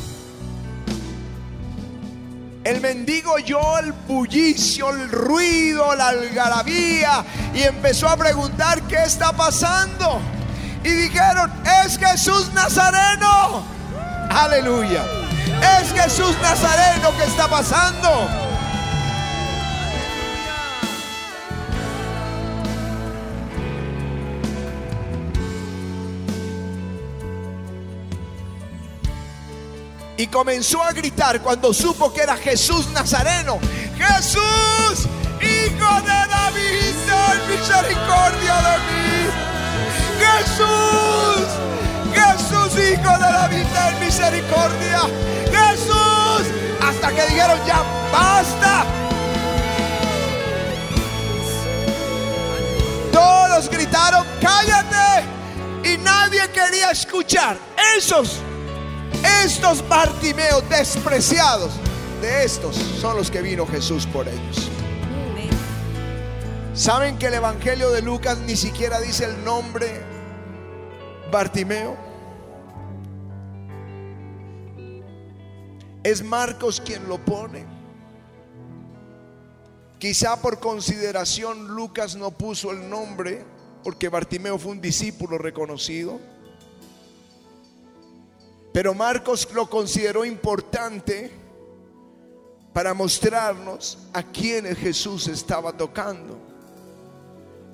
el 2.69 2.83
mendigo 2.83 3.33
oyó 3.33 3.79
el 3.79 3.93
bullicio, 3.93 4.91
el 4.91 5.09
ruido, 5.11 5.95
la 5.95 6.09
algarabía 6.09 7.25
y 7.55 7.63
empezó 7.63 8.07
a 8.09 8.17
preguntar 8.17 8.83
qué 8.83 9.05
está 9.05 9.33
pasando. 9.33 10.21
Y 10.85 10.91
dijeron, 10.91 11.51
es 11.83 11.97
Jesús 11.99 12.53
Nazareno. 12.53 13.65
Aleluya. 14.31 15.03
Es 15.81 15.93
Jesús 15.95 16.37
Nazareno 16.43 17.17
que 17.17 17.25
está 17.25 17.49
pasando. 17.49 18.48
Y 30.19 30.27
comenzó 30.27 30.83
a 30.83 30.93
gritar 30.93 31.41
cuando 31.41 31.73
supo 31.73 32.13
que 32.13 32.23
era 32.23 32.37
Jesús 32.37 32.89
Nazareno. 32.89 33.59
Jesús, 33.97 35.07
hijo 35.41 36.01
de 36.03 36.21
David, 36.29 36.95
ten 37.07 37.57
misericordia 37.57 38.55
de 38.67 38.79
mí. 38.89 39.29
Jesús, 40.19 41.47
Jesús, 42.13 42.85
hijo 42.85 43.13
de 43.13 43.33
David, 43.33 43.65
ten 43.73 44.01
misericordia. 44.05 45.01
Jesús, 45.53 46.49
hasta 46.83 47.09
que 47.15 47.23
dijeron 47.27 47.59
ya 47.65 47.81
basta. 48.13 48.85
Todos 53.13 53.71
gritaron, 53.71 54.27
cállate. 54.43 55.29
Y 55.85 55.97
nadie 55.99 56.41
quería 56.51 56.91
escuchar. 56.91 57.57
Esos, 57.97 58.41
estos 59.45 59.87
Bartimeos 59.89 60.69
despreciados, 60.69 61.73
de 62.21 62.45
estos 62.45 62.77
son 62.77 63.17
los 63.17 63.31
que 63.31 63.43
vino 63.43 63.67
Jesús 63.67 64.07
por 64.07 64.29
ellos. 64.29 64.71
¿Saben 66.75 67.19
que 67.19 67.27
el 67.27 67.35
Evangelio 67.35 67.91
de 67.91 68.03
Lucas 68.03 68.39
ni 68.39 68.55
siquiera 68.55 69.01
dice 69.01 69.25
el 69.25 69.45
nombre 69.45 70.01
Bartimeo? 71.33 71.97
Es 76.05 76.23
Marcos 76.23 76.81
quien 76.81 77.09
lo 77.09 77.19
pone. 77.19 77.67
Quizá 79.99 80.41
por 80.41 80.61
consideración 80.61 81.75
Lucas 81.75 82.15
no 82.15 82.31
puso 82.31 82.71
el 82.71 82.89
nombre 82.89 83.45
porque 83.83 84.09
Bartimeo 84.09 84.59
fue 84.59 84.73
un 84.73 84.81
discípulo 84.81 85.39
reconocido. 85.39 86.21
Pero 88.73 88.95
Marcos 88.95 89.49
lo 89.53 89.69
consideró 89.69 90.25
importante 90.25 91.31
para 92.73 92.95
mostrarnos 92.95 93.99
a 94.13 94.23
quienes 94.23 94.79
Jesús 94.79 95.27
estaba 95.29 95.73
tocando. 95.73 96.39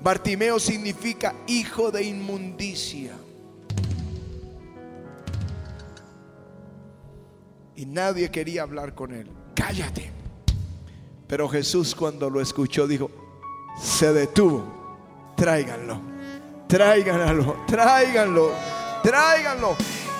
Bartimeo 0.01 0.59
significa 0.59 1.35
hijo 1.47 1.91
de 1.91 2.05
inmundicia. 2.05 3.13
Y 7.77 7.87
nadie 7.87 8.31
quería 8.31 8.63
hablar 8.63 8.95
con 8.95 9.13
él. 9.13 9.31
Cállate. 9.55 10.13
Pero 11.27 11.49
Jesús 11.49 11.95
cuando 11.95 12.31
lo 12.31 12.41
escuchó 12.41 12.87
dijo, 12.87 13.11
se 13.81 14.13
detuvo. 14.13 15.33
Tráiganlo. 15.37 16.01
Tráiganlo. 16.69 17.65
Tráiganlo. 17.67 18.53
Tráiganlo. 19.03 19.77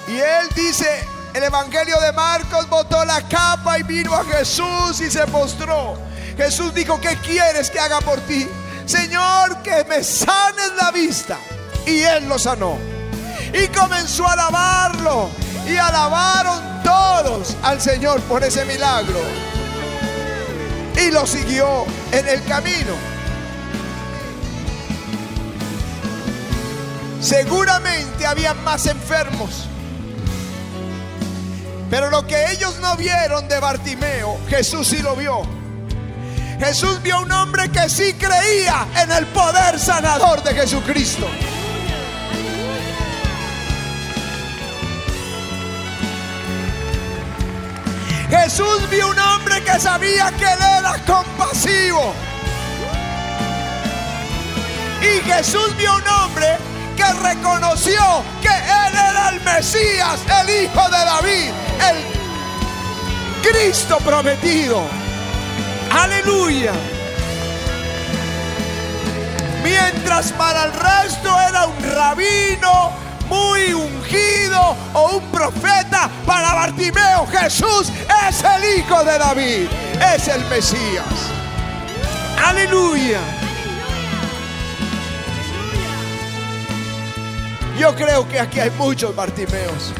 Y 0.07 0.19
él 0.19 0.49
dice, 0.55 1.07
el 1.35 1.43
Evangelio 1.43 1.99
de 2.01 2.13
Marcos 2.13 2.69
botó 2.69 3.05
la 3.05 3.21
capa 3.23 3.79
y 3.79 3.83
vino 3.83 4.15
a 4.15 4.25
Jesús 4.25 5.01
y 5.01 5.11
se 5.11 5.27
postró. 5.27 5.97
Jesús 6.37 6.75
dijo, 6.75 7.01
¿qué 7.01 7.17
quieres 7.17 7.71
que 7.71 7.81
haga 7.81 8.01
por 8.01 8.21
ti? 8.21 8.47
Señor, 8.87 9.63
que 9.63 9.85
me 9.85 10.05
sanes 10.05 10.73
la 10.81 10.91
vista. 10.91 11.39
Y 11.87 12.01
él 12.01 12.29
lo 12.29 12.39
sanó. 12.39 12.77
Y 13.53 13.69
comenzó 13.69 14.27
a 14.29 14.33
alabarlo. 14.33 15.31
Y 15.67 15.77
alabaron 15.77 16.83
todos 16.83 17.57
al 17.63 17.81
Señor 17.81 18.21
por 18.23 18.45
ese 18.45 18.65
milagro. 18.65 19.21
Y 21.01 21.11
lo 21.11 21.27
siguió 21.27 21.85
en 22.13 22.29
el 22.29 22.45
camino. 22.45 22.95
Seguramente 27.21 28.27
había 28.27 28.53
más 28.55 28.87
enfermos. 28.87 29.69
Pero 31.95 32.11
lo 32.11 32.27
que 32.27 32.51
ellos 32.51 32.81
no 32.81 32.97
vieron 32.97 33.47
de 33.47 33.61
Bartimeo, 33.61 34.37
Jesús 34.49 34.89
sí 34.89 34.99
lo 34.99 35.15
vio. 35.15 35.43
Jesús 36.59 37.01
vio 37.05 37.21
un 37.21 37.31
hombre 37.31 37.69
que 37.71 37.89
sí 37.89 38.15
creía 38.15 38.85
en 39.01 39.13
el 39.13 39.25
poder 39.27 39.79
sanador 39.79 40.43
de 40.43 40.55
Jesucristo. 40.55 41.29
Jesús 48.29 48.91
vio 48.91 49.11
un 49.11 49.19
hombre 49.21 49.63
que 49.63 49.79
sabía 49.79 50.33
que 50.33 50.47
él 50.47 50.59
era 50.79 50.97
compasivo. 51.07 52.13
Y 55.01 55.31
Jesús 55.31 55.77
vio 55.77 55.95
un 55.95 56.09
hombre 56.09 56.74
que 56.97 57.13
reconoció 57.23 58.25
que 58.41 58.49
él 58.49 58.93
era 58.93 59.31
el 59.31 59.41
Mesías, 59.41 60.21
el 60.43 60.65
hijo 60.65 60.89
de 60.89 60.99
David, 60.99 61.51
el 61.91 63.51
Cristo 63.51 63.99
prometido. 63.99 64.83
Aleluya. 65.91 66.73
Mientras 69.63 70.33
para 70.33 70.65
el 70.65 70.73
resto 70.73 71.29
era 71.49 71.67
un 71.67 71.95
rabino 71.95 72.93
muy 73.29 73.73
ungido 73.73 74.77
o 74.93 75.17
un 75.17 75.23
profeta, 75.31 76.11
para 76.27 76.53
Bartimeo 76.53 77.27
Jesús 77.27 77.91
es 78.29 78.45
el 78.45 78.79
hijo 78.79 79.03
de 79.05 79.19
David, 79.19 79.69
es 80.15 80.29
el 80.29 80.45
Mesías. 80.47 81.05
Aleluya. 82.45 83.44
Yo 87.79 87.95
creo 87.97 88.29
que 88.29 88.39
aquí 88.39 88.61
hay 88.61 88.71
muchos 88.71 89.15
Bartimeos. 89.17 89.93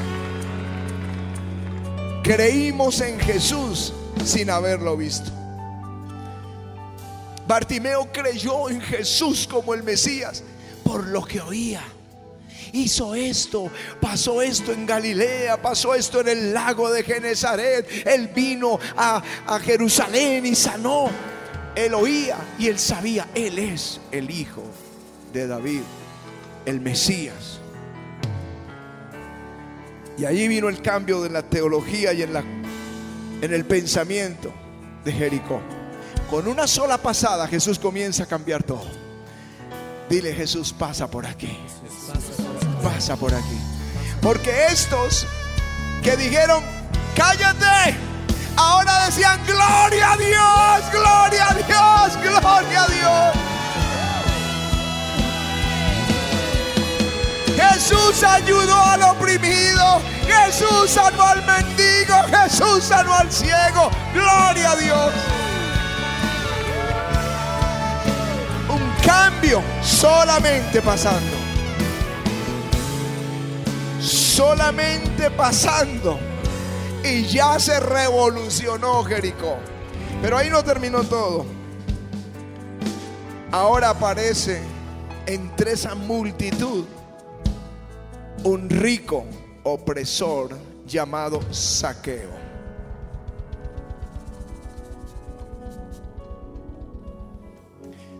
Creímos 2.23 3.01
en 3.01 3.19
Jesús 3.19 3.93
sin 4.25 4.49
haberlo 4.49 4.97
visto. 4.97 5.31
Bartimeo 7.47 8.11
creyó 8.13 8.71
en 8.71 8.81
Jesús 8.81 9.47
como 9.51 9.75
el 9.75 9.83
Mesías 9.83 10.43
por 10.85 11.07
lo 11.09 11.25
que 11.25 11.41
oía. 11.41 11.83
Hizo 12.73 13.15
esto, 13.15 13.71
pasó 14.01 14.41
esto 14.41 14.73
en 14.73 14.87
Galilea, 14.87 15.61
pasó 15.61 15.95
esto 15.95 16.21
en 16.21 16.29
el 16.29 16.55
lago 16.55 16.91
de 16.91 17.03
Genezaret. 17.03 18.07
Él 18.07 18.29
vino 18.29 18.79
a, 18.97 19.23
a 19.47 19.61
Jerusalén 19.61 20.47
y 20.47 20.55
sanó. 20.55 21.11
Él 21.75 21.93
oía 21.95 22.39
y 22.59 22.69
él 22.69 22.79
sabía, 22.79 23.29
él 23.35 23.59
es 23.59 24.01
el 24.13 24.31
hijo 24.31 24.63
de 25.33 25.47
David, 25.49 25.83
el 26.67 26.81
Mesías. 26.81 27.61
Y 30.17 30.25
allí 30.25 30.49
vino 30.49 30.69
el 30.69 30.81
cambio 30.81 31.21
de 31.23 31.31
la 31.31 31.43
teología 31.43 32.13
y 32.13 32.23
en, 32.23 32.33
la, 32.33 32.41
en 33.41 33.53
el 33.53 33.65
pensamiento 33.65 34.53
de 35.05 35.13
Jericó. 35.13 35.61
Con 36.31 36.47
una 36.49 36.67
sola 36.67 36.99
pasada 36.99 37.47
Jesús 37.49 37.79
comienza 37.79 38.25
a 38.25 38.27
cambiar 38.27 38.63
todo. 38.63 38.87
Dile 40.09 40.33
Jesús, 40.35 40.73
pasa 40.73 41.11
por 41.11 41.27
aquí. 41.27 41.57
Pasa 42.83 43.17
por 43.17 43.35
aquí. 43.35 43.59
Porque 44.21 44.67
estos 44.71 45.27
que 46.03 46.17
dijeron, 46.17 46.63
cállate, 47.17 47.97
ahora 48.57 49.07
decían, 49.07 49.41
gloria 49.47 50.13
a 50.13 50.17
Dios, 50.17 50.93
gloria 50.93 51.51
a 51.51 51.55
Dios, 51.55 52.23
gloria 52.23 52.83
a 52.83 52.87
Dios. 52.89 53.45
Jesús 57.57 58.23
ayudó 58.23 58.75
al 58.75 59.03
oprimido. 59.03 60.01
Jesús 60.27 60.91
sanó 60.91 61.23
al 61.23 61.45
mendigo. 61.45 62.15
Jesús 62.29 62.85
sanó 62.85 63.15
al 63.15 63.31
ciego. 63.31 63.91
Gloria 64.13 64.73
a 64.73 64.77
Dios. 64.77 65.13
Un 68.69 69.05
cambio 69.05 69.63
solamente 69.83 70.83
pasando. 70.83 71.37
Solamente 74.01 75.31
pasando. 75.31 76.19
Y 77.05 77.25
ya 77.27 77.59
se 77.61 77.79
revolucionó 77.81 79.05
Jericó. 79.05 79.59
Pero 80.23 80.39
ahí 80.39 80.51
no 80.51 80.65
terminó 80.65 81.05
todo. 81.05 81.45
Ahora 83.53 83.91
aparece 83.91 84.63
entre 85.27 85.73
esa 85.73 85.95
multitud 85.95 86.85
un 88.45 88.69
rico 88.69 89.25
opresor 89.63 90.57
llamado 90.87 91.41
Saqueo. 91.51 92.45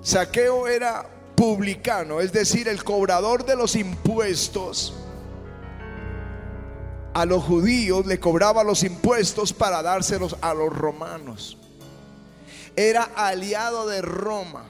Saqueo 0.01 0.67
era 0.67 1.07
publicano, 1.35 2.21
es 2.21 2.33
decir, 2.33 2.69
el 2.69 2.83
cobrador 2.85 3.45
de 3.45 3.57
los 3.57 3.77
impuestos. 3.77 4.95
A 7.13 7.25
los 7.27 7.45
judíos 7.45 8.07
le 8.07 8.19
cobraba 8.19 8.65
los 8.65 8.83
impuestos 8.83 9.53
para 9.53 9.83
dárselos 9.83 10.37
a 10.41 10.53
los 10.55 10.75
romanos. 10.75 11.59
Era 12.77 13.05
aliado 13.15 13.87
de 13.87 14.03
Roma, 14.03 14.65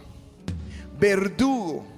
verdugo 0.99 1.94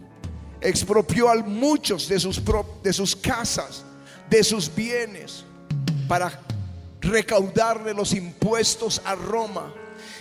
expropió 0.66 1.30
a 1.30 1.36
muchos 1.36 2.08
de 2.08 2.18
sus, 2.18 2.42
de 2.82 2.92
sus 2.92 3.14
casas, 3.14 3.84
de 4.28 4.42
sus 4.42 4.74
bienes, 4.74 5.44
para 6.08 6.40
recaudarle 7.00 7.94
los 7.94 8.12
impuestos 8.12 9.00
a 9.04 9.14
Roma. 9.14 9.72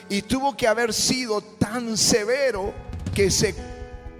Y 0.08 0.22
tuvo 0.22 0.56
que 0.56 0.68
haber 0.68 0.94
sido 0.94 1.42
tan 1.42 1.98
severo 1.98 2.74
que, 3.16 3.32
se, 3.32 3.56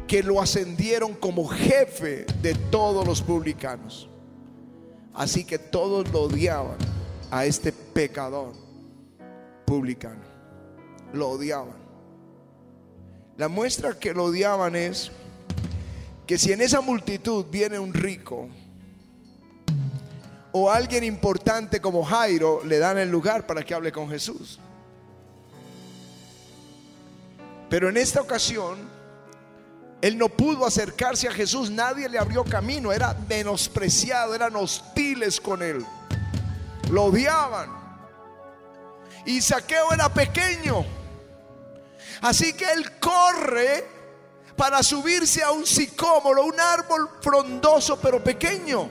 que 0.08 0.24
lo 0.24 0.42
ascendieron 0.42 1.14
como 1.14 1.48
jefe 1.48 2.26
de 2.42 2.56
todos 2.72 3.06
los 3.06 3.22
publicanos. 3.22 4.10
Así 5.14 5.46
que 5.46 5.60
todos 5.60 6.12
lo 6.12 6.24
odiaban 6.24 6.78
a 7.30 7.46
este 7.46 7.72
pecador 7.72 8.54
publicano. 9.66 10.24
Lo 11.14 11.30
odiaban. 11.30 11.86
La 13.38 13.48
muestra 13.48 14.00
que 14.00 14.14
lo 14.14 14.26
odiaban 14.26 14.76
es 14.76 15.12
que 16.26 16.38
si 16.38 16.52
en 16.52 16.62
esa 16.62 16.82
multitud 16.82 17.46
viene 17.50 17.78
un 17.78 17.94
rico 17.94 18.50
o 20.52 20.72
alguien 20.72 21.04
importante 21.04 21.82
como 21.82 22.04
Jairo, 22.04 22.64
le 22.64 22.80
dan 22.80 22.98
el 22.98 23.12
lugar 23.12 23.46
para 23.46 23.64
que 23.64 23.74
hable 23.74 23.92
con 23.92 24.10
Jesús. 24.10 24.60
Pero 27.70 27.90
en 27.90 27.98
esta 27.98 28.22
ocasión, 28.22 28.78
él 30.02 30.18
no 30.18 30.30
pudo 30.30 30.66
acercarse 30.66 31.28
a 31.28 31.32
Jesús, 31.32 31.70
nadie 31.70 32.08
le 32.08 32.18
abrió 32.18 32.44
camino, 32.44 32.92
era 32.94 33.16
menospreciado, 33.28 34.34
eran 34.34 34.56
hostiles 34.56 35.42
con 35.42 35.62
él, 35.62 35.86
lo 36.90 37.06
odiaban. 37.06 37.70
Y 39.26 39.42
Saqueo 39.42 39.92
era 39.92 40.14
pequeño, 40.14 40.86
así 42.22 42.54
que 42.54 42.72
él 42.72 43.00
corre 43.00 43.95
para 44.56 44.82
subirse 44.84 45.44
a 45.44 45.52
un 45.52 45.66
sicómoro, 45.66 46.46
un 46.46 46.60
árbol 46.60 47.10
frondoso 47.22 48.00
pero 48.00 48.24
pequeño, 48.24 48.90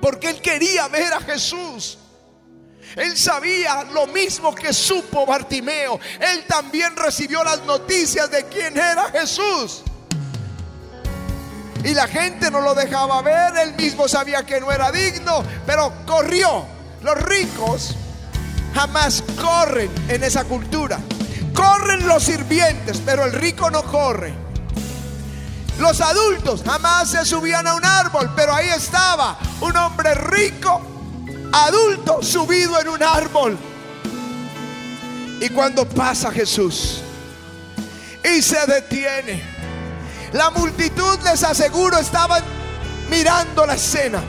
porque 0.00 0.30
él 0.30 0.40
quería 0.40 0.88
ver 0.88 1.12
a 1.12 1.20
Jesús. 1.20 1.98
Él 2.94 3.16
sabía 3.16 3.84
lo 3.92 4.06
mismo 4.06 4.54
que 4.54 4.72
supo 4.72 5.26
Bartimeo. 5.26 6.00
Él 6.20 6.44
también 6.46 6.96
recibió 6.96 7.42
las 7.44 7.62
noticias 7.64 8.30
de 8.30 8.44
quién 8.44 8.76
era 8.76 9.10
Jesús. 9.10 9.82
Y 11.84 11.92
la 11.92 12.08
gente 12.08 12.50
no 12.50 12.60
lo 12.60 12.74
dejaba 12.74 13.20
ver. 13.22 13.56
Él 13.58 13.74
mismo 13.74 14.08
sabía 14.08 14.44
que 14.44 14.60
no 14.60 14.72
era 14.72 14.90
digno, 14.90 15.42
pero 15.66 15.92
corrió. 16.06 16.64
Los 17.02 17.20
ricos 17.22 17.94
jamás 18.74 19.22
corren 19.40 19.90
en 20.08 20.24
esa 20.24 20.44
cultura. 20.44 20.98
Corren 21.56 22.06
los 22.06 22.22
sirvientes, 22.22 23.02
pero 23.04 23.24
el 23.24 23.32
rico 23.32 23.70
no 23.70 23.82
corre. 23.82 24.32
Los 25.78 26.00
adultos 26.00 26.62
jamás 26.64 27.10
se 27.10 27.24
subían 27.24 27.66
a 27.66 27.74
un 27.74 27.84
árbol, 27.84 28.30
pero 28.36 28.54
ahí 28.54 28.68
estaba 28.68 29.36
un 29.60 29.76
hombre 29.76 30.14
rico 30.14 30.80
adulto 31.52 32.22
subido 32.22 32.80
en 32.80 32.88
un 32.88 33.02
árbol. 33.02 33.58
Y 35.40 35.48
cuando 35.50 35.86
pasa 35.88 36.30
Jesús 36.30 37.00
y 38.22 38.40
se 38.40 38.64
detiene, 38.66 39.42
la 40.32 40.50
multitud, 40.50 41.18
les 41.24 41.42
aseguro, 41.42 41.98
estaban 41.98 42.42
mirando 43.10 43.66
la 43.66 43.74
escena. 43.74 44.22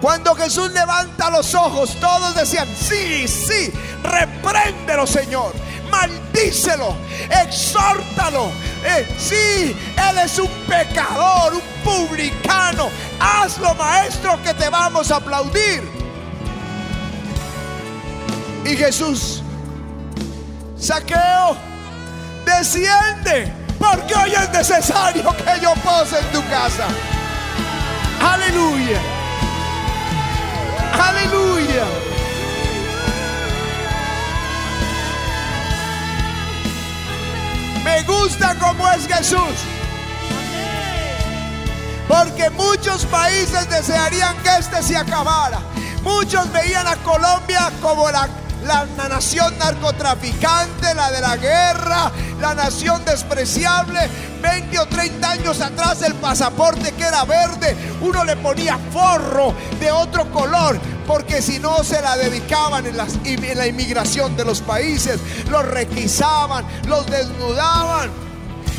Cuando 0.00 0.34
Jesús 0.36 0.70
levanta 0.70 1.28
los 1.30 1.54
ojos, 1.54 1.96
todos 2.00 2.34
decían, 2.36 2.68
sí, 2.68 3.26
sí, 3.26 3.72
repréndelo 4.02 5.06
Señor, 5.08 5.52
maldícelo, 5.90 6.96
exhórtalo. 7.42 8.50
Eh, 8.84 9.06
sí, 9.18 9.76
Él 9.96 10.18
es 10.24 10.38
un 10.38 10.48
pecador, 10.66 11.54
un 11.54 11.62
publicano. 11.84 12.90
Hazlo, 13.18 13.74
maestro, 13.74 14.40
que 14.42 14.54
te 14.54 14.68
vamos 14.68 15.10
a 15.10 15.16
aplaudir. 15.16 15.82
Y 18.64 18.76
Jesús, 18.76 19.42
saqueo, 20.78 21.56
desciende, 22.44 23.52
porque 23.78 24.14
hoy 24.14 24.32
es 24.32 24.50
necesario 24.50 25.34
que 25.36 25.60
yo 25.60 25.72
pose 25.82 26.18
en 26.18 26.26
tu 26.32 26.42
casa. 26.48 26.86
Aleluya. 28.20 29.00
Aleluya. 30.92 32.07
Me 37.88 38.02
gusta 38.02 38.54
como 38.56 38.86
es 38.90 39.06
Jesús. 39.06 39.56
Porque 42.06 42.50
muchos 42.50 43.06
países 43.06 43.68
desearían 43.70 44.36
que 44.42 44.50
este 44.58 44.82
se 44.82 44.94
acabara. 44.94 45.60
Muchos 46.02 46.52
veían 46.52 46.86
a 46.86 46.96
Colombia 46.96 47.72
como 47.80 48.10
la 48.10 48.28
la, 48.68 49.08
nación 49.08 49.58
narcotraficante, 49.58 50.94
la 50.94 51.10
de 51.10 51.20
la 51.20 51.36
guerra, 51.36 52.12
la 52.38 52.54
nación 52.54 53.02
despreciable. 53.04 53.98
20 54.42 54.78
o 54.78 54.86
30 54.86 55.30
años 55.30 55.60
atrás 55.60 56.02
el 56.02 56.14
pasaporte 56.14 56.92
que 56.92 57.02
era 57.02 57.24
verde, 57.24 57.76
uno 58.00 58.24
le 58.24 58.36
ponía 58.36 58.78
forro 58.92 59.52
de 59.80 59.90
otro 59.90 60.30
color, 60.30 60.78
porque 61.06 61.42
si 61.42 61.58
no 61.58 61.82
se 61.82 62.00
la 62.00 62.16
dedicaban 62.16 62.86
en, 62.86 62.94
en 63.24 63.58
la 63.58 63.66
inmigración 63.66 64.36
de 64.36 64.44
los 64.44 64.60
países, 64.60 65.18
los 65.50 65.66
requisaban, 65.66 66.64
los 66.86 67.06
desnudaban. 67.06 68.10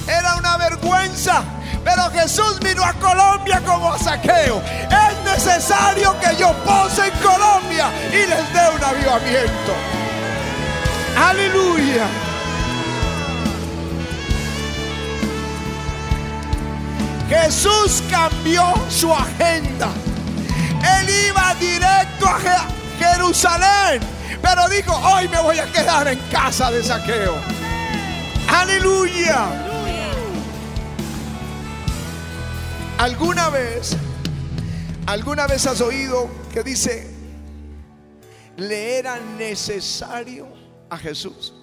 Era 0.08 0.36
una 0.36 0.58
vergüenza. 0.58 1.44
Pero 1.84 2.10
Jesús 2.12 2.60
vino 2.60 2.84
a 2.84 2.94
Colombia 2.94 3.62
como 3.66 3.94
a 3.94 4.00
saqueo. 4.00 4.62
Es 4.62 5.24
necesario 5.24 6.16
que 6.20 6.36
yo 6.36 6.54
pose 6.66 6.79
avivamiento. 9.20 9.74
Aleluya. 11.16 12.08
Jesús 17.30 18.04
cambió 18.10 18.74
su 18.90 19.14
agenda. 19.14 19.90
Él 21.00 21.10
iba 21.28 21.56
directo 21.56 22.28
a 22.28 22.40
Jerusalén. 22.98 24.02
Pero 24.42 24.68
dijo, 24.70 24.94
hoy 24.96 25.28
me 25.28 25.42
voy 25.42 25.60
a 25.60 25.72
quedar 25.72 26.08
en 26.08 26.20
casa 26.32 26.72
de 26.72 26.84
saqueo. 26.84 27.36
Aleluya. 28.48 29.46
¿Alguna 32.98 33.50
vez, 33.50 33.96
alguna 35.06 35.48
vez 35.48 35.66
has 35.68 35.80
oído 35.80 36.30
que 36.52 36.64
dice, 36.64 37.09
le 38.60 38.98
era 38.98 39.20
necesario 39.20 40.48
a 40.90 40.98
Jesús? 40.98 41.54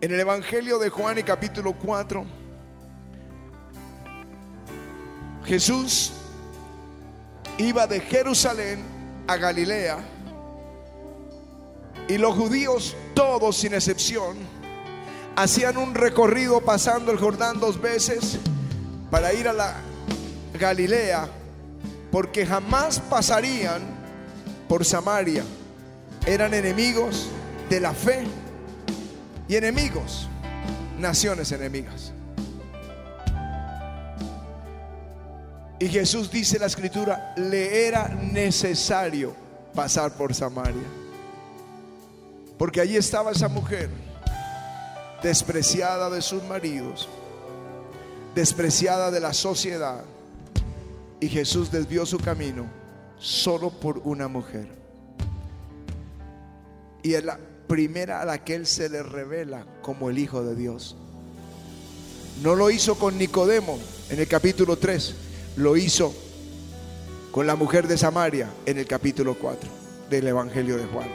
En 0.00 0.12
el 0.12 0.20
Evangelio 0.20 0.78
de 0.78 0.90
Juan 0.90 1.18
y 1.18 1.22
capítulo 1.22 1.74
4, 1.74 2.24
Jesús 5.44 6.12
iba 7.58 7.86
de 7.86 8.00
Jerusalén 8.00 8.82
a 9.28 9.36
Galilea 9.36 9.98
y 12.08 12.18
los 12.18 12.34
judíos, 12.34 12.96
todos 13.14 13.56
sin 13.56 13.74
excepción, 13.74 14.36
hacían 15.36 15.76
un 15.76 15.94
recorrido 15.94 16.60
pasando 16.60 17.12
el 17.12 17.18
Jordán 17.18 17.60
dos 17.60 17.80
veces 17.80 18.38
para 19.10 19.32
ir 19.32 19.48
a 19.48 19.52
la 19.52 19.76
Galilea, 20.58 21.28
porque 22.12 22.46
jamás 22.46 23.00
pasarían 23.00 23.80
por 24.68 24.84
Samaria. 24.84 25.42
Eran 26.26 26.54
enemigos 26.54 27.28
de 27.68 27.80
la 27.80 27.94
fe 27.94 28.24
y 29.48 29.56
enemigos, 29.56 30.28
naciones 30.98 31.50
enemigas. 31.50 32.12
Y 35.80 35.88
Jesús 35.88 36.30
dice 36.30 36.60
la 36.60 36.66
escritura, 36.66 37.34
le 37.36 37.88
era 37.88 38.06
necesario 38.08 39.34
pasar 39.74 40.12
por 40.12 40.32
Samaria. 40.32 40.86
Porque 42.56 42.80
allí 42.80 42.96
estaba 42.96 43.32
esa 43.32 43.48
mujer 43.48 43.90
despreciada 45.22 46.08
de 46.10 46.20
sus 46.22 46.44
maridos, 46.44 47.08
despreciada 48.34 49.10
de 49.10 49.18
la 49.18 49.32
sociedad. 49.32 50.04
Y 51.22 51.28
Jesús 51.28 51.70
desvió 51.70 52.04
su 52.04 52.18
camino 52.18 52.66
solo 53.16 53.70
por 53.70 53.98
una 53.98 54.26
mujer. 54.26 54.66
Y 57.04 57.14
es 57.14 57.24
la 57.24 57.38
primera 57.68 58.20
a 58.20 58.24
la 58.24 58.42
que 58.42 58.56
él 58.56 58.66
se 58.66 58.88
le 58.88 59.04
revela 59.04 59.64
como 59.82 60.10
el 60.10 60.18
Hijo 60.18 60.42
de 60.42 60.56
Dios. 60.56 60.96
No 62.42 62.56
lo 62.56 62.70
hizo 62.70 62.96
con 62.96 63.18
Nicodemo 63.18 63.78
en 64.10 64.18
el 64.18 64.26
capítulo 64.26 64.78
3, 64.78 65.14
lo 65.58 65.76
hizo 65.76 66.12
con 67.30 67.46
la 67.46 67.54
mujer 67.54 67.86
de 67.86 67.96
Samaria 67.98 68.50
en 68.66 68.78
el 68.78 68.88
capítulo 68.88 69.36
4 69.38 69.70
del 70.10 70.26
Evangelio 70.26 70.76
de 70.76 70.86
Juan. 70.86 71.08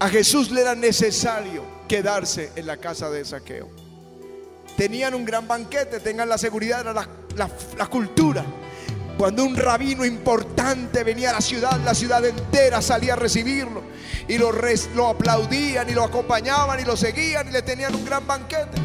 A 0.00 0.08
Jesús 0.10 0.50
le 0.50 0.60
era 0.60 0.74
necesario 0.74 1.64
quedarse 1.88 2.52
en 2.56 2.66
la 2.66 2.76
casa 2.76 3.08
de 3.08 3.24
saqueo. 3.24 3.70
Tenían 4.76 5.14
un 5.14 5.24
gran 5.24 5.48
banquete, 5.48 5.98
tengan 6.00 6.28
la 6.28 6.36
seguridad, 6.36 6.82
era 6.82 6.92
la, 7.36 7.86
cultura. 7.86 8.44
Cuando 9.16 9.44
un 9.44 9.56
rabino 9.56 10.04
importante 10.04 11.04
venía 11.04 11.30
a 11.30 11.34
la 11.34 11.40
ciudad, 11.40 11.78
la 11.84 11.94
ciudad 11.94 12.24
entera 12.24 12.80
salía 12.80 13.14
a 13.14 13.16
recibirlo. 13.16 13.82
Y 14.28 14.38
lo, 14.38 14.52
lo 14.94 15.08
aplaudían 15.08 15.88
y 15.90 15.92
lo 15.92 16.04
acompañaban 16.04 16.80
y 16.80 16.84
lo 16.84 16.96
seguían 16.96 17.48
y 17.48 17.50
le 17.52 17.62
tenían 17.62 17.94
un 17.94 18.04
gran 18.04 18.26
banquete. 18.26 18.80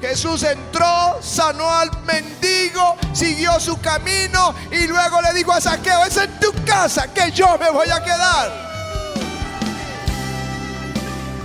Jesús 0.00 0.42
entró, 0.44 1.18
sanó 1.20 1.70
al 1.70 1.90
mendigo, 2.04 2.96
siguió 3.12 3.60
su 3.60 3.78
camino 3.80 4.54
y 4.70 4.86
luego 4.86 5.20
le 5.20 5.34
dijo 5.34 5.52
a 5.52 5.60
Saqueo, 5.60 6.04
es 6.04 6.16
en 6.16 6.40
tu 6.40 6.52
casa 6.64 7.12
que 7.12 7.30
yo 7.32 7.58
me 7.58 7.70
voy 7.70 7.90
a 7.90 8.02
quedar. 8.02 8.70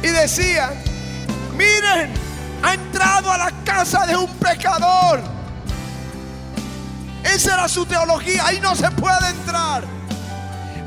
Y 0.02 0.08
decía, 0.08 0.72
miren, 1.58 2.14
ha 2.64 2.74
entrado 2.76 3.32
a 3.32 3.38
la 3.38 3.52
casa 3.64 4.06
de 4.06 4.16
un 4.16 4.32
pecador. 4.36 5.35
Esa 7.34 7.56
era 7.56 7.68
su 7.68 7.86
teología. 7.86 8.46
Ahí 8.46 8.60
no 8.60 8.76
se 8.76 8.90
puede 8.92 9.30
entrar. 9.30 9.84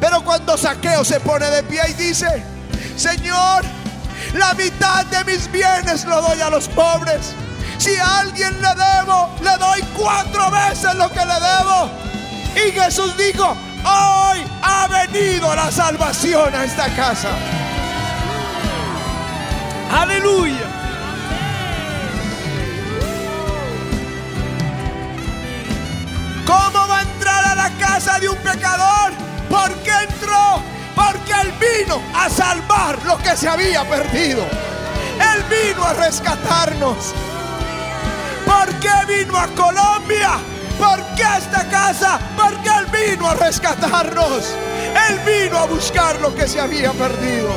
Pero 0.00 0.22
cuando 0.24 0.56
Saqueo 0.56 1.04
se 1.04 1.20
pone 1.20 1.46
de 1.46 1.62
pie 1.64 1.80
y 1.90 1.92
dice, 1.94 2.44
Señor, 2.96 3.64
la 4.34 4.54
mitad 4.54 5.04
de 5.06 5.24
mis 5.24 5.50
bienes 5.50 6.04
lo 6.04 6.20
doy 6.20 6.40
a 6.40 6.50
los 6.50 6.68
pobres. 6.68 7.34
Si 7.78 7.96
a 7.96 8.20
alguien 8.20 8.60
le 8.60 8.68
debo, 8.68 9.30
le 9.42 9.56
doy 9.56 9.82
cuatro 9.96 10.50
veces 10.50 10.94
lo 10.94 11.08
que 11.10 11.24
le 11.24 11.34
debo. 11.34 11.90
Y 12.54 12.72
Jesús 12.72 13.16
dijo, 13.16 13.56
hoy 13.84 14.44
ha 14.62 14.88
venido 14.88 15.54
la 15.54 15.70
salvación 15.70 16.54
a 16.54 16.64
esta 16.64 16.88
casa. 16.94 17.30
Aleluya. 19.90 20.77
De 28.20 28.28
un 28.28 28.36
pecador? 28.38 29.12
¿Por 29.48 29.72
qué 29.82 29.92
entró? 30.08 30.62
Porque 30.94 31.32
Él 31.32 31.52
vino 31.60 32.02
a 32.14 32.28
salvar 32.28 32.98
lo 33.04 33.18
que 33.18 33.36
se 33.36 33.48
había 33.48 33.88
perdido. 33.88 34.42
Él 34.42 35.44
vino 35.48 35.84
a 35.84 35.94
rescatarnos. 35.94 37.14
¿Por 38.44 38.74
qué 38.80 38.90
vino 39.06 39.36
a 39.36 39.46
Colombia? 39.48 40.38
¿Por 40.78 41.02
qué 41.16 41.24
a 41.24 41.38
esta 41.38 41.68
casa? 41.68 42.18
Porque 42.36 42.68
Él 42.68 42.86
vino 42.86 43.28
a 43.28 43.34
rescatarnos. 43.34 44.54
Él 45.08 45.20
vino 45.24 45.58
a 45.58 45.66
buscar 45.66 46.20
lo 46.20 46.34
que 46.34 46.48
se 46.48 46.60
había 46.60 46.92
perdido. 46.92 47.50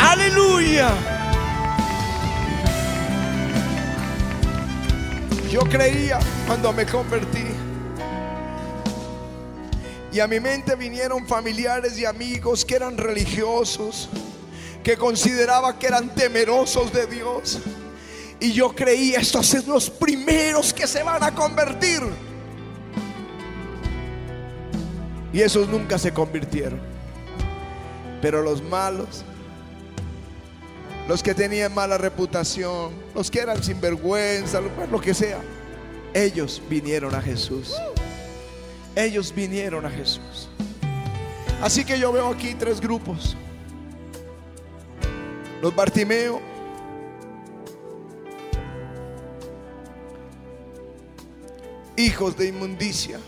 Aleluya. 0.00 0.90
Yo 5.50 5.60
creía 5.60 6.18
cuando 6.46 6.72
me 6.72 6.84
convertí 6.84 7.65
y 10.16 10.20
a 10.20 10.26
mi 10.26 10.40
mente 10.40 10.74
vinieron 10.76 11.26
familiares 11.26 11.98
y 11.98 12.06
amigos 12.06 12.64
que 12.64 12.74
eran 12.74 12.96
religiosos, 12.96 14.08
que 14.82 14.96
consideraba 14.96 15.78
que 15.78 15.88
eran 15.88 16.08
temerosos 16.14 16.90
de 16.90 17.06
Dios. 17.06 17.58
Y 18.40 18.54
yo 18.54 18.74
creía, 18.74 19.18
estos 19.18 19.46
son 19.46 19.64
los 19.66 19.90
primeros 19.90 20.72
que 20.72 20.86
se 20.86 21.02
van 21.02 21.22
a 21.22 21.34
convertir. 21.34 22.00
Y 25.34 25.42
esos 25.42 25.68
nunca 25.68 25.98
se 25.98 26.14
convirtieron. 26.14 26.80
Pero 28.22 28.40
los 28.40 28.62
malos, 28.62 29.22
los 31.08 31.22
que 31.22 31.34
tenían 31.34 31.74
mala 31.74 31.98
reputación, 31.98 32.94
los 33.14 33.30
que 33.30 33.40
eran 33.40 33.62
sinvergüenza, 33.62 34.62
lo 34.90 34.98
que 34.98 35.12
sea, 35.12 35.42
ellos 36.14 36.62
vinieron 36.70 37.14
a 37.14 37.20
Jesús 37.20 37.76
ellos 38.96 39.32
vinieron 39.32 39.84
a 39.84 39.90
Jesús. 39.90 40.48
Así 41.62 41.84
que 41.84 41.98
yo 41.98 42.10
veo 42.10 42.28
aquí 42.28 42.54
tres 42.54 42.80
grupos. 42.80 43.36
Los 45.60 45.74
Bartimeo, 45.74 46.40
hijos 51.96 52.36
de 52.36 52.48
inmundicia. 52.48 53.20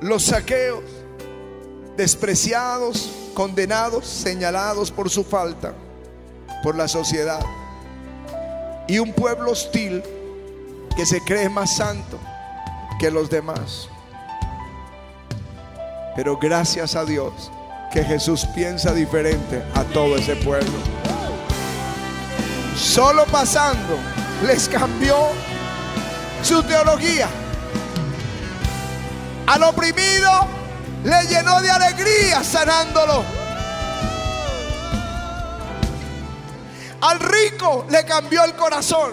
Los 0.00 0.24
saqueos, 0.24 0.84
despreciados, 1.96 3.10
condenados, 3.34 4.06
señalados 4.06 4.90
por 4.90 5.10
su 5.10 5.24
falta, 5.24 5.74
por 6.62 6.74
la 6.74 6.88
sociedad. 6.88 7.44
Y 8.86 8.98
un 8.98 9.12
pueblo 9.12 9.50
hostil 9.50 10.02
que 10.96 11.04
se 11.04 11.20
cree 11.20 11.48
más 11.48 11.76
santo 11.76 12.18
que 12.98 13.10
los 13.10 13.30
demás. 13.30 13.88
Pero 16.16 16.36
gracias 16.36 16.96
a 16.96 17.04
Dios 17.04 17.32
que 17.92 18.02
Jesús 18.02 18.44
piensa 18.54 18.92
diferente 18.92 19.62
a 19.74 19.84
todo 19.84 20.16
ese 20.16 20.36
pueblo. 20.36 20.72
Solo 22.76 23.24
pasando 23.26 23.96
les 24.44 24.68
cambió 24.68 25.16
su 26.42 26.62
teología. 26.64 27.28
Al 29.46 29.62
oprimido 29.62 30.30
le 31.04 31.22
llenó 31.28 31.60
de 31.60 31.70
alegría 31.70 32.42
sanándolo. 32.42 33.24
Al 37.00 37.20
rico 37.20 37.86
le 37.88 38.04
cambió 38.04 38.44
el 38.44 38.54
corazón 38.54 39.12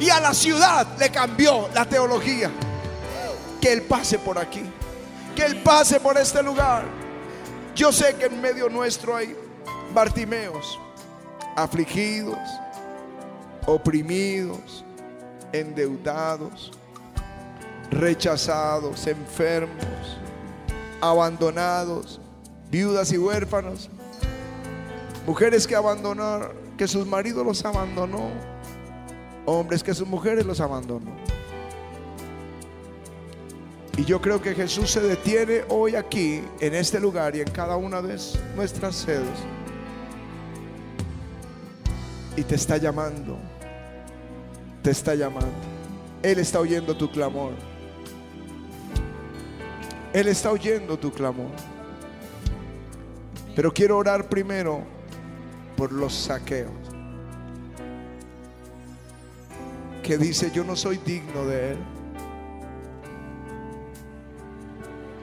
y 0.00 0.08
a 0.08 0.20
la 0.20 0.32
ciudad 0.32 0.86
le 0.98 1.10
cambió 1.10 1.68
la 1.74 1.84
teología 1.84 2.50
que 3.66 3.72
Él 3.72 3.82
pase 3.82 4.16
por 4.16 4.38
aquí, 4.38 4.62
que 5.34 5.44
Él 5.44 5.60
pase 5.60 5.98
por 5.98 6.16
este 6.16 6.40
lugar. 6.40 6.84
Yo 7.74 7.90
sé 7.90 8.14
que 8.14 8.26
en 8.26 8.40
medio 8.40 8.68
nuestro 8.68 9.16
hay 9.16 9.36
Bartimeos, 9.92 10.78
afligidos, 11.56 12.38
oprimidos, 13.66 14.84
endeudados, 15.52 16.70
rechazados, 17.90 19.04
enfermos, 19.08 20.16
abandonados, 21.00 22.20
viudas 22.70 23.10
y 23.10 23.18
huérfanos, 23.18 23.90
mujeres 25.26 25.66
que 25.66 25.74
abandonaron, 25.74 26.52
que 26.78 26.86
sus 26.86 27.04
maridos 27.04 27.44
los 27.44 27.64
abandonó, 27.64 28.30
hombres 29.44 29.82
que 29.82 29.92
sus 29.92 30.06
mujeres 30.06 30.46
los 30.46 30.60
abandonó. 30.60 31.25
Y 33.96 34.04
yo 34.04 34.20
creo 34.20 34.42
que 34.42 34.54
Jesús 34.54 34.90
se 34.90 35.00
detiene 35.00 35.62
hoy 35.68 35.96
aquí, 35.96 36.42
en 36.60 36.74
este 36.74 37.00
lugar 37.00 37.34
y 37.34 37.40
en 37.40 37.50
cada 37.50 37.76
una 37.76 38.02
de 38.02 38.20
nuestras 38.54 38.94
sedes. 38.94 39.38
Y 42.36 42.42
te 42.42 42.56
está 42.56 42.76
llamando. 42.76 43.38
Te 44.82 44.90
está 44.90 45.14
llamando. 45.14 45.48
Él 46.22 46.38
está 46.38 46.60
oyendo 46.60 46.94
tu 46.94 47.10
clamor. 47.10 47.52
Él 50.12 50.28
está 50.28 50.52
oyendo 50.52 50.98
tu 50.98 51.10
clamor. 51.10 51.50
Pero 53.54 53.72
quiero 53.72 53.96
orar 53.96 54.28
primero 54.28 54.82
por 55.74 55.90
los 55.90 56.12
saqueos. 56.14 56.70
Que 60.02 60.18
dice, 60.18 60.50
yo 60.50 60.64
no 60.64 60.76
soy 60.76 60.98
digno 60.98 61.46
de 61.46 61.72
Él. 61.72 61.95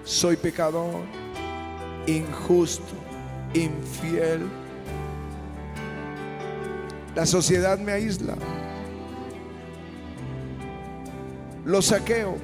Soy 0.03 0.35
pecador, 0.35 1.01
injusto, 2.07 2.93
infiel. 3.53 4.41
La 7.15 7.25
sociedad 7.25 7.77
me 7.77 7.91
aísla. 7.91 8.35
Lo 11.65 11.81
saqueo. 11.81 12.37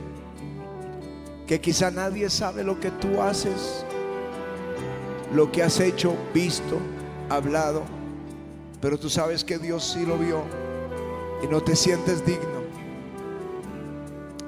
Que 1.48 1.60
quizá 1.60 1.90
nadie 1.90 2.30
sabe 2.30 2.64
lo 2.64 2.80
que 2.80 2.92
tú 2.92 3.24
haces, 3.24 3.84
lo 5.34 5.52
que 5.52 5.64
has 5.64 5.80
hecho, 5.80 6.16
visto, 6.32 6.78
hablado. 7.28 7.84
Pero 8.80 9.00
tú 9.00 9.10
sabes 9.10 9.44
que 9.44 9.58
Dios 9.58 9.84
sí 9.84 10.06
lo 10.06 10.16
vio 10.20 10.44
y 11.42 11.48
no 11.48 11.62
te 11.62 11.76
sientes 11.76 12.24
digno. 12.24 12.60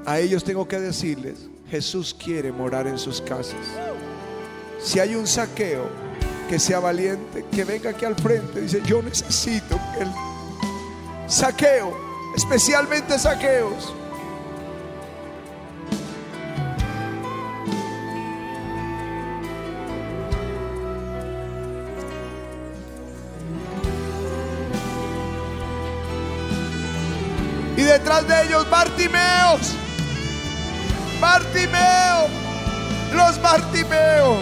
A 0.05 0.19
ellos 0.19 0.43
tengo 0.43 0.67
que 0.67 0.79
decirles, 0.79 1.50
Jesús 1.71 2.13
quiere 2.13 2.51
morar 2.51 2.85
en 2.85 2.99
sus 2.99 3.21
casas. 3.21 3.55
Si 4.77 4.99
hay 4.99 5.15
un 5.15 5.25
saqueo, 5.25 5.89
que 6.49 6.59
sea 6.59 6.81
valiente, 6.81 7.45
que 7.49 7.63
venga 7.63 7.91
aquí 7.91 8.03
al 8.03 8.15
frente. 8.15 8.59
Dice, 8.59 8.81
yo 8.85 9.01
necesito 9.01 9.79
el 9.97 10.09
saqueo, 11.27 11.97
especialmente 12.35 13.17
saqueos. 13.17 13.93
Bartimeo, 31.31 32.27
los 33.13 33.41
Bartimeo. 33.41 34.35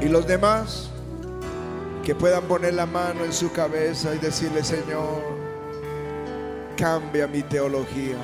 Y 0.00 0.08
los 0.08 0.26
demás 0.26 0.90
que 2.02 2.16
puedan 2.16 2.42
poner 2.42 2.74
la 2.74 2.86
mano 2.86 3.24
en 3.24 3.32
su 3.32 3.52
cabeza 3.52 4.12
y 4.16 4.18
decirle, 4.18 4.64
Señor, 4.64 5.22
cambia 6.76 7.28
mi 7.28 7.42
teología. 7.44 8.16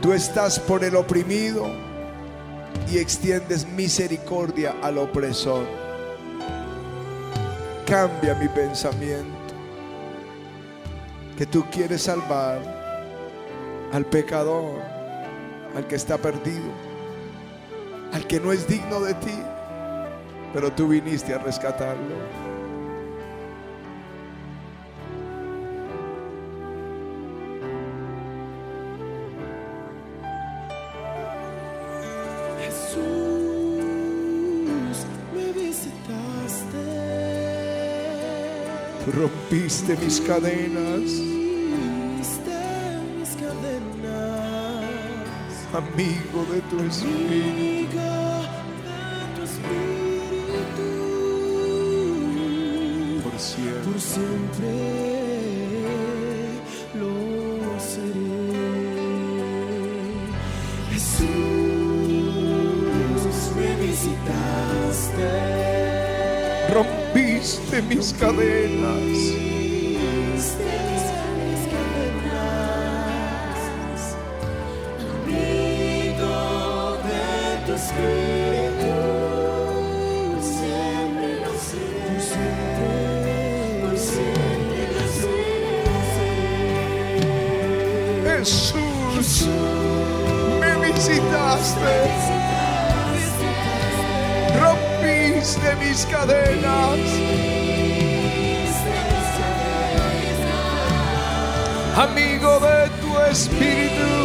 Tú 0.00 0.14
estás 0.14 0.58
por 0.58 0.82
el 0.82 0.96
oprimido 0.96 1.66
y 2.90 2.96
extiendes 2.96 3.66
misericordia 3.66 4.74
al 4.82 4.96
opresor. 4.96 5.66
Cambia 7.86 8.34
mi 8.34 8.48
pensamiento. 8.48 9.54
Que 11.36 11.44
tú 11.44 11.66
quieres 11.70 12.02
salvar 12.02 12.60
al 13.92 14.06
pecador, 14.06 14.80
al 15.76 15.86
que 15.86 15.96
está 15.96 16.16
perdido, 16.16 16.70
al 18.12 18.26
que 18.26 18.40
no 18.40 18.52
es 18.52 18.66
digno 18.66 19.00
de 19.00 19.14
ti, 19.14 19.38
pero 20.54 20.72
tú 20.72 20.88
viniste 20.88 21.34
a 21.34 21.38
rescatarlo. 21.38 22.49
Rompiste 39.20 39.96
mis 39.96 40.20
cadenas, 40.20 41.10
Viste 42.16 42.58
mis 43.18 43.30
cadenas. 43.36 44.84
amigo 45.74 46.44
de 46.52 46.60
tu 46.62 46.76
espíritu. 46.84 47.98
Amigo 47.98 48.08
de 48.86 49.00
tu 49.34 49.42
espíritu. 49.44 50.88
Por 53.84 54.00
siempre. 54.00 54.99
Siempre 67.80 67.96
lo 83.80 83.96
seré. 83.96 84.60
Jesús, 88.40 89.48
me 90.60 90.86
visitaste. 90.86 91.94
Rompiste 94.58 95.76
mis 95.76 96.06
cadenas. 96.06 97.59
Amigo 101.96 102.60
de 102.60 102.88
tu 103.00 103.18
espíritu. 103.30 104.19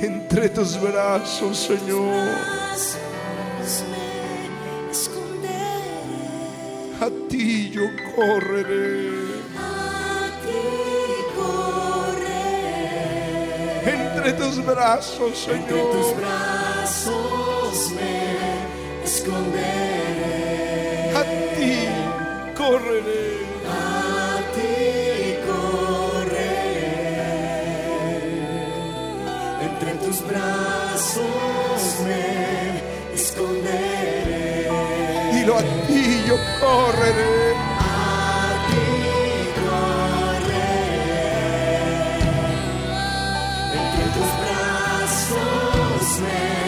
entre 0.00 0.48
tus 0.48 0.80
brazos, 0.80 1.58
Señor. 1.58 2.26
A 7.00 7.10
ti 7.28 7.70
yo 7.70 7.82
correré. 8.14 9.12
Entre 13.84 14.32
tus 14.32 14.64
brazos, 14.64 15.36
Señor. 15.36 16.61
yo. 36.32 36.38
A 37.78 38.66
ti 38.68 38.82
correré. 39.58 40.72
Entre 43.72 44.04
tus 44.14 44.30
brazos 44.40 46.20
me 46.20 46.61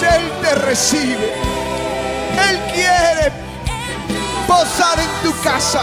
Él 0.00 0.32
te 0.40 0.54
recibe. 0.54 1.32
Él 2.48 2.58
quiere 2.72 3.30
posar 4.46 4.98
en 4.98 5.10
tu 5.22 5.38
casa. 5.42 5.82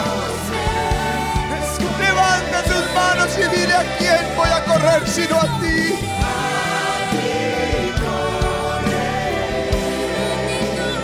Levanta 2.00 2.64
tus 2.64 2.94
manos 2.94 3.30
y 3.38 3.56
dile 3.56 3.76
a 3.76 3.98
quién 3.98 4.36
voy 4.36 4.50
a 4.50 4.64
correr 4.66 5.08
sino 5.08 5.38
a 5.38 5.60
ti. 5.60 5.96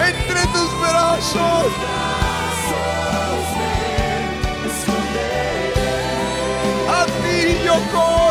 Entre 0.07 0.41
tus 0.47 0.79
brazos. 0.81 1.65
A 6.89 7.05
ti 7.05 7.59
yo 7.63 7.75
corro. 7.91 8.24